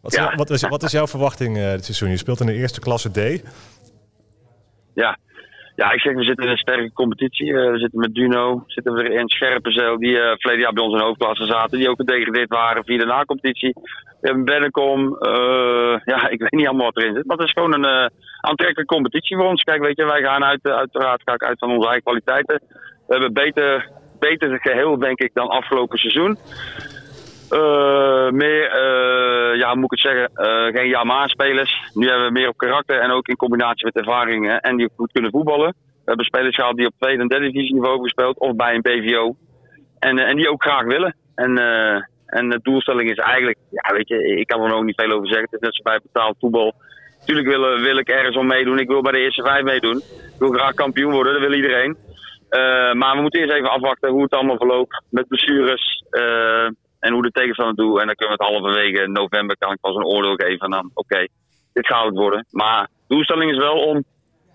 Wat, 0.00 0.12
ja. 0.12 0.34
wat, 0.36 0.50
is, 0.50 0.62
wat 0.62 0.82
is 0.82 0.92
jouw 0.92 1.06
verwachting 1.06 1.56
dit 1.56 1.84
seizoen? 1.84 2.10
Je 2.10 2.16
speelt 2.16 2.40
in 2.40 2.46
de 2.46 2.54
eerste 2.54 2.80
klasse 2.80 3.10
D. 3.10 3.42
Ja, 4.94 5.18
ja, 5.80 5.92
ik 5.92 6.00
zeg, 6.00 6.14
we 6.14 6.24
zitten 6.24 6.44
in 6.44 6.50
een 6.50 6.56
sterke 6.56 6.92
competitie. 6.92 7.46
Uh, 7.46 7.70
we 7.70 7.78
zitten 7.78 7.98
met 8.00 8.14
Duno, 8.14 8.62
zitten 8.66 8.92
we 8.92 9.08
in 9.08 9.28
Scherpenzeel, 9.28 9.98
die 9.98 10.16
uh, 10.16 10.32
verleden 10.36 10.62
jaar 10.62 10.72
bij 10.72 10.84
ons 10.84 10.94
in 10.94 11.00
hoofdklasse 11.00 11.44
zaten, 11.44 11.78
die 11.78 11.88
ook 11.88 11.96
gedegradeerd 11.96 12.48
waren 12.48 12.84
via 12.84 12.98
de 12.98 13.04
na-competitie. 13.04 13.72
We 14.20 14.26
hebben 14.28 14.44
Bennekom, 14.44 15.16
uh, 15.20 15.96
ja, 16.04 16.28
ik 16.34 16.40
weet 16.40 16.50
niet 16.52 16.66
allemaal 16.66 16.86
wat 16.92 16.96
erin 16.96 17.14
zit, 17.14 17.26
maar 17.26 17.36
het 17.36 17.46
is 17.46 17.52
gewoon 17.52 17.74
een 17.74 18.10
aantrekkelijke 18.40 18.94
competitie 18.94 19.36
voor 19.36 19.46
ons. 19.46 19.62
Kijk, 19.62 19.82
weet 19.82 19.96
je, 19.96 20.04
wij 20.04 20.22
gaan 20.22 20.44
uit, 20.44 20.62
uiteraard 20.62 21.20
ik 21.20 21.42
uit 21.42 21.58
van 21.58 21.70
onze 21.70 21.86
eigen 21.86 22.02
kwaliteiten. 22.02 22.60
We 23.06 23.14
hebben 23.14 23.32
beter, 23.32 23.90
beter 24.18 24.58
geheel, 24.60 24.98
denk 24.98 25.18
ik, 25.18 25.30
dan 25.34 25.48
afgelopen 25.48 25.98
seizoen. 25.98 26.38
Uh, 27.50 28.30
meer, 28.30 28.64
uh, 28.64 29.58
ja, 29.58 29.74
moet 29.74 29.84
ik 29.84 29.90
het 29.90 30.00
zeggen, 30.00 30.30
uh, 30.34 30.80
geen 30.80 30.88
Yamaha-spelers. 30.88 31.90
Nu 31.94 32.08
hebben 32.08 32.26
we 32.26 32.32
meer 32.32 32.48
op 32.48 32.56
karakter 32.56 33.00
en 33.00 33.10
ook 33.10 33.28
in 33.28 33.36
combinatie 33.36 33.84
met 33.84 33.96
ervaringen 33.96 34.60
en 34.60 34.76
die 34.76 34.90
goed 34.96 35.12
kunnen 35.12 35.30
voetballen. 35.30 35.68
We 35.68 36.04
hebben 36.04 36.24
spelers 36.24 36.54
gehad 36.54 36.76
die 36.76 36.86
op 36.86 36.94
tweede 36.98 37.22
en 37.22 37.28
derde 37.28 37.44
divisieniveau 37.44 37.92
hebben 37.92 38.10
gespeeld 38.10 38.38
of 38.38 38.56
bij 38.56 38.74
een 38.74 38.80
BVO. 38.82 39.36
En, 39.98 40.18
en 40.18 40.36
die 40.36 40.50
ook 40.50 40.62
graag 40.62 40.84
willen. 40.84 41.16
En, 41.34 41.58
en 42.26 42.48
de 42.48 42.60
doelstelling 42.62 43.10
is 43.10 43.16
eigenlijk, 43.16 43.58
ja, 43.70 43.94
weet 43.94 44.08
je, 44.08 44.36
ik 44.36 44.46
kan 44.46 44.62
er 44.62 44.74
ook 44.74 44.84
niet 44.84 45.00
veel 45.00 45.12
over 45.12 45.26
zeggen. 45.26 45.44
Het 45.50 45.54
is 45.54 45.60
net 45.60 45.74
zo 45.74 45.82
bij 45.82 46.00
betaald 46.02 46.36
voetbal. 46.40 46.74
Natuurlijk 47.18 47.48
wil, 47.48 47.80
wil 47.80 47.98
ik 47.98 48.08
ergens 48.08 48.36
om 48.36 48.46
meedoen. 48.46 48.78
Ik 48.78 48.88
wil 48.88 49.02
bij 49.02 49.12
de 49.12 49.18
eerste 49.18 49.42
vijf 49.42 49.62
meedoen. 49.62 49.96
Ik 49.96 50.38
wil 50.38 50.52
graag 50.52 50.74
kampioen 50.74 51.12
worden, 51.12 51.32
dat 51.32 51.42
wil 51.42 51.52
iedereen. 51.52 51.96
maar 52.98 53.14
we 53.16 53.20
moeten 53.20 53.40
eerst 53.40 53.54
even 53.54 53.70
afwachten 53.70 54.10
hoe 54.10 54.22
het 54.22 54.32
allemaal 54.32 54.56
verloopt. 54.56 55.02
Met 55.10 55.28
blessures 55.28 56.02
en 57.00 57.12
hoe 57.12 57.22
de 57.22 57.30
tegenstander 57.30 57.76
doet. 57.76 58.00
En 58.00 58.06
dan 58.06 58.14
kunnen 58.14 58.36
we 58.36 58.44
het 58.44 58.52
halverwege 58.52 59.08
november 59.08 59.56
kan 59.58 59.72
ik 59.72 59.80
pas 59.80 59.94
een 59.94 60.04
oordeel 60.04 60.34
geven. 60.34 60.58
En 60.58 60.70
dan, 60.70 60.90
oké, 60.94 61.26
dit 61.72 61.86
gaat 61.86 62.04
het 62.04 62.14
worden. 62.16 62.46
Maar 62.50 62.82
de 62.82 63.14
doelstelling 63.14 63.50
is 63.50 63.58
wel 63.58 63.76
om 63.76 64.04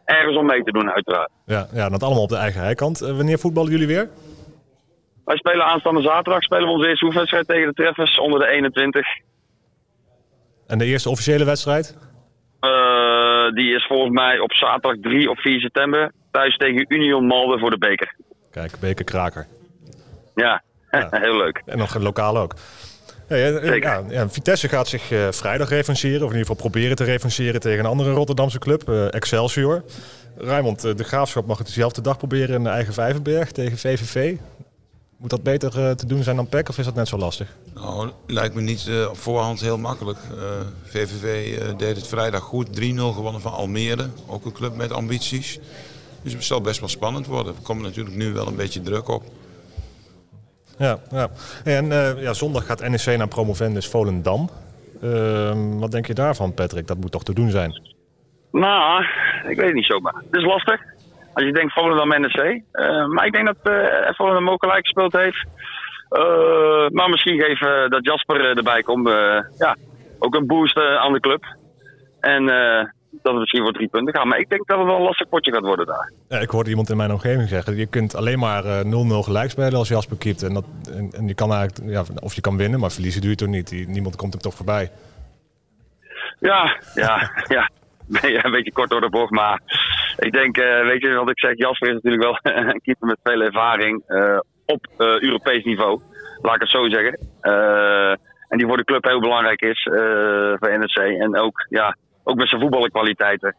ergens 0.05 0.38
om 0.38 0.45
mee 0.45 0.63
te 0.63 0.71
doen, 0.71 0.91
uiteraard. 0.91 1.29
Ja, 1.45 1.67
ja 1.73 1.89
dat 1.89 2.03
allemaal 2.03 2.23
op 2.23 2.29
de 2.29 2.35
eigen 2.35 2.62
heikant. 2.62 3.01
Uh, 3.01 3.15
wanneer 3.15 3.39
voetballen 3.39 3.71
jullie 3.71 3.88
weer? 3.88 4.09
Wij 5.25 5.38
spelen 5.38 5.65
aanstaande 5.65 6.01
zaterdag. 6.01 6.43
Spelen 6.43 6.65
we 6.65 6.73
onze 6.73 6.88
eerste 6.88 7.05
oefenwedstrijd 7.05 7.47
tegen 7.47 7.67
de 7.67 7.73
Treffers 7.73 8.19
onder 8.19 8.39
de 8.39 8.47
21. 8.47 9.07
En 10.67 10.77
de 10.77 10.85
eerste 10.85 11.09
officiële 11.09 11.45
wedstrijd? 11.45 11.97
Uh, 12.62 13.51
die 13.51 13.75
is 13.75 13.85
volgens 13.88 14.13
mij 14.13 14.39
op 14.39 14.53
zaterdag 14.53 15.01
3 15.01 15.29
of 15.29 15.41
4 15.41 15.59
september. 15.59 16.12
thuis 16.31 16.57
tegen 16.57 16.85
Union 16.88 17.25
Malden 17.25 17.59
voor 17.59 17.69
de 17.69 17.77
beker. 17.77 18.15
Kijk, 18.51 18.79
bekerkraker. 18.79 19.47
Ja, 20.35 20.63
Ja. 21.00 21.07
heel 21.25 21.38
leuk. 21.38 21.62
En 21.65 21.77
nog 21.77 21.95
lokaal 21.95 22.38
ook. 22.38 22.53
Eh, 23.27 23.79
ja, 23.81 24.03
ja, 24.09 24.29
Vitesse 24.29 24.69
gaat 24.69 24.88
zich 24.88 25.12
eh, 25.12 25.27
vrijdag 25.31 25.69
revancheren, 25.69 26.21
of 26.21 26.31
in 26.31 26.38
ieder 26.38 26.47
geval 26.47 26.69
proberen 26.69 26.95
te 26.95 27.03
revancheren 27.03 27.59
tegen 27.59 27.79
een 27.79 27.85
andere 27.85 28.12
Rotterdamse 28.12 28.59
club, 28.59 28.89
eh, 28.89 29.13
Excelsior. 29.13 29.83
Raymond, 30.38 30.83
eh, 30.83 30.95
de 30.95 31.03
Graafschap 31.03 31.45
mag 31.45 31.57
het 31.57 31.67
dezelfde 31.67 32.01
dag 32.01 32.17
proberen 32.17 32.55
in 32.55 32.63
de 32.63 32.69
eigen 32.69 32.93
Vijverberg 32.93 33.51
tegen 33.51 33.77
VVV. 33.77 34.35
Moet 35.17 35.29
dat 35.29 35.43
beter 35.43 35.79
eh, 35.79 35.91
te 35.91 36.05
doen 36.05 36.23
zijn 36.23 36.35
dan 36.35 36.47
PEC 36.47 36.69
of 36.69 36.77
is 36.77 36.85
dat 36.85 36.95
net 36.95 37.07
zo 37.07 37.17
lastig? 37.17 37.47
Nou, 37.73 38.09
lijkt 38.27 38.55
me 38.55 38.62
niet 38.62 38.88
eh, 38.88 39.09
op 39.09 39.17
voorhand 39.17 39.62
heel 39.62 39.77
makkelijk. 39.77 40.19
Eh, 40.31 40.43
VVV 40.83 41.57
eh, 41.57 41.77
deed 41.77 41.95
het 41.95 42.07
vrijdag 42.07 42.41
goed. 42.41 42.67
3-0 42.67 43.13
gewonnen 43.13 43.41
van 43.41 43.51
Almere. 43.51 44.09
Ook 44.27 44.45
een 44.45 44.51
club 44.51 44.75
met 44.75 44.91
ambities. 44.91 45.59
Dus 46.21 46.33
het 46.33 46.43
zal 46.43 46.62
best 46.62 46.79
wel 46.79 46.89
spannend 46.89 47.25
worden. 47.25 47.55
Er 47.55 47.62
komt 47.62 47.81
natuurlijk 47.81 48.15
nu 48.15 48.33
wel 48.33 48.47
een 48.47 48.55
beetje 48.55 48.81
druk 48.81 49.07
op. 49.07 49.23
Ja, 50.77 50.98
ja. 51.12 51.27
En 51.63 51.92
eh, 51.92 52.22
ja, 52.22 52.34
zondag 52.34 52.65
gaat 52.65 52.89
NEC 52.89 53.18
naar 53.18 53.27
promovendus 53.27 53.88
Volendam. 53.88 54.50
Ehm, 55.01 55.77
wat 55.77 55.92
denk 55.92 56.06
je 56.08 56.13
daarvan, 56.13 56.53
Patrick? 56.53 56.88
Dat 56.88 56.98
moet 56.98 57.12
toch 57.12 57.24
te 57.24 57.34
doen 57.34 57.50
zijn? 57.50 57.82
Nou, 58.51 59.03
ik 59.48 59.56
weet 59.58 59.65
het 59.65 59.74
niet 59.74 59.86
zomaar. 59.86 60.13
Het 60.15 60.36
is 60.42 60.46
lastig. 60.46 60.82
Als 61.34 61.46
je 61.46 61.51
denkt 61.53 61.74
Volendam 61.74 62.22
NEC. 62.22 62.62
Eh 62.72 63.06
maar 63.06 63.25
ik 63.25 63.34
denk 63.34 63.46
dat 63.46 63.74
eh 63.74 64.13
Volendam 64.13 64.50
ook 64.50 64.63
gelijk 64.63 64.84
gespeeld 64.84 65.13
heeft. 65.13 65.46
Eh, 66.10 66.89
maar 66.89 67.10
misschien 67.10 67.39
geven 67.39 67.89
dat 67.89 68.06
Jasper 68.06 68.39
eh, 68.42 68.58
erbij 68.58 68.82
komt. 68.82 69.08
eh, 69.08 69.39
ja, 69.58 69.75
ook 70.20 70.36
een 70.36 70.48
boost 70.48 70.77
eh, 70.77 70.96
aan 70.96 71.13
de 71.13 71.20
club. 71.20 71.46
En 72.20 72.50
eh, 72.50 72.86
dat 73.22 73.32
het 73.32 73.39
misschien 73.39 73.62
voor 73.62 73.74
drie 73.74 73.88
punten 73.88 74.15
gaat. 74.15 74.25
Maar 74.25 74.39
ik 74.39 74.50
denk 74.50 74.67
dat 74.67 74.77
het 74.77 74.88
wel 74.88 74.96
een 74.96 75.03
lastig 75.03 75.29
potje 75.29 75.51
gaat 75.51 75.65
worden 75.65 75.86
daar. 75.86 76.12
Ja, 76.29 76.39
ik 76.39 76.50
hoorde 76.50 76.70
iemand 76.70 76.89
in 76.89 76.98
mijn 76.98 77.12
omgeving 77.12 77.50
zeggen: 77.50 77.75
je 77.75 77.86
kunt 77.86 78.15
alleen 78.15 78.39
maar 78.39 78.65
eh, 78.65 78.86
0-0 78.86 78.88
gelijk 79.24 79.50
spelen 79.50 79.74
als 79.74 79.88
Jasper 79.88 80.17
keept. 80.17 80.43
En, 80.43 80.53
dat, 80.53 80.65
en, 80.96 81.12
en 81.12 81.27
je 81.27 81.34
kan 81.34 81.51
eigenlijk, 81.51 81.91
ja, 81.91 82.03
of 82.22 82.34
je 82.34 82.41
kan 82.41 82.58
winnen, 82.58 82.79
maar 82.79 82.91
verliezen 82.91 83.29
je 83.29 83.36
toch 83.36 83.48
niet. 83.48 83.70
Die, 83.70 83.88
niemand 83.88 84.15
komt 84.15 84.34
hem 84.34 84.41
toch 84.41 84.53
voorbij. 84.53 84.91
Ja, 86.39 86.79
ja, 86.96 87.32
ja. 87.48 87.70
Een 88.22 88.51
beetje 88.51 88.72
kort 88.74 88.89
door 88.89 89.01
de 89.01 89.10
bocht, 89.10 89.32
maar 89.32 89.62
ik 90.17 90.32
denk, 90.32 90.58
eh, 90.58 90.82
weet 90.82 91.01
je 91.01 91.13
wat 91.13 91.29
ik 91.29 91.39
zeg, 91.39 91.58
Jasper 91.58 91.88
is 91.88 91.93
natuurlijk 91.93 92.24
wel 92.24 92.53
een 92.53 92.82
keeper 92.82 93.08
met 93.08 93.17
veel 93.24 93.41
ervaring 93.41 94.03
eh, 94.08 94.39
op 94.65 94.88
eh, 94.98 95.22
Europees 95.22 95.63
niveau, 95.63 96.01
laat 96.41 96.55
ik 96.55 96.62
het 96.62 96.70
zo 96.70 96.89
zeggen. 96.89 97.20
Eh, 97.41 98.12
en 98.53 98.58
die 98.58 98.67
voor 98.67 98.77
de 98.77 98.84
club 98.84 99.03
heel 99.03 99.20
belangrijk 99.20 99.62
is, 99.62 99.86
eh, 99.86 100.53
voor 100.60 100.77
NEC. 100.79 101.20
En 101.20 101.38
ook, 101.38 101.65
ja, 101.70 101.96
ook 102.24 102.36
met 102.36 102.50
zijn 102.50 102.62
voetbalkwaliteiten. 102.62 103.56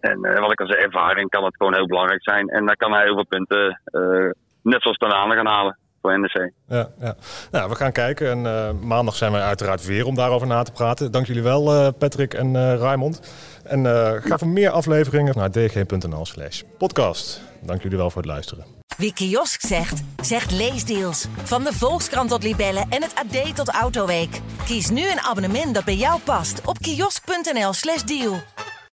En 0.00 0.24
eh, 0.24 0.40
wat 0.40 0.52
ik 0.52 0.60
al 0.60 0.66
zei, 0.66 0.80
ervaring 0.80 1.28
kan 1.30 1.44
het 1.44 1.56
gewoon 1.56 1.74
heel 1.74 1.86
belangrijk 1.86 2.22
zijn. 2.22 2.48
En 2.48 2.66
dan 2.66 2.76
kan 2.76 2.92
hij 2.92 3.02
heel 3.02 3.14
veel 3.14 3.26
punten, 3.26 3.80
eh, 3.84 4.30
net 4.62 4.82
zoals 4.82 4.96
Tanane 4.96 5.34
gaan 5.34 5.46
halen 5.46 5.78
voor 6.02 6.20
NEC. 6.20 6.52
Ja, 6.68 6.88
ja. 7.00 7.16
Nou, 7.50 7.68
we 7.68 7.74
gaan 7.74 7.92
kijken. 7.92 8.30
En 8.30 8.46
eh, 8.46 8.70
maandag 8.80 9.16
zijn 9.16 9.32
wij 9.32 9.42
uiteraard 9.42 9.86
weer 9.86 10.06
om 10.06 10.14
daarover 10.14 10.46
na 10.46 10.62
te 10.62 10.72
praten. 10.72 11.10
Dank 11.10 11.26
jullie 11.26 11.42
wel, 11.42 11.72
eh, 11.72 11.88
Patrick 11.98 12.34
en 12.34 12.56
eh 12.56 12.74
Raymond. 12.78 13.20
En 13.64 13.86
eh, 13.86 14.12
ga 14.20 14.38
voor 14.38 14.48
meer 14.48 14.70
afleveringen 14.70 15.34
naar 15.36 15.50
dg.nl 15.50 16.26
slash 16.26 16.62
podcast. 16.78 17.42
Dank 17.60 17.82
jullie 17.82 17.98
wel 17.98 18.10
voor 18.10 18.22
het 18.22 18.30
luisteren. 18.30 18.64
Wie 18.96 19.12
kiosk 19.12 19.60
zegt, 19.60 20.02
zegt 20.22 20.50
leesdeals. 20.50 21.26
Van 21.42 21.62
de 21.62 21.72
Volkskrant 21.72 22.28
tot 22.28 22.42
Libellen 22.42 22.86
en 22.88 23.02
het 23.02 23.14
AD 23.14 23.56
tot 23.56 23.68
Autoweek. 23.68 24.40
Kies 24.64 24.90
nu 24.90 25.10
een 25.10 25.20
abonnement 25.20 25.74
dat 25.74 25.84
bij 25.84 25.96
jou 25.96 26.20
past 26.20 26.60
op 26.66 26.78
kiosk.nl/slash 26.78 28.02
deal. 28.02 28.40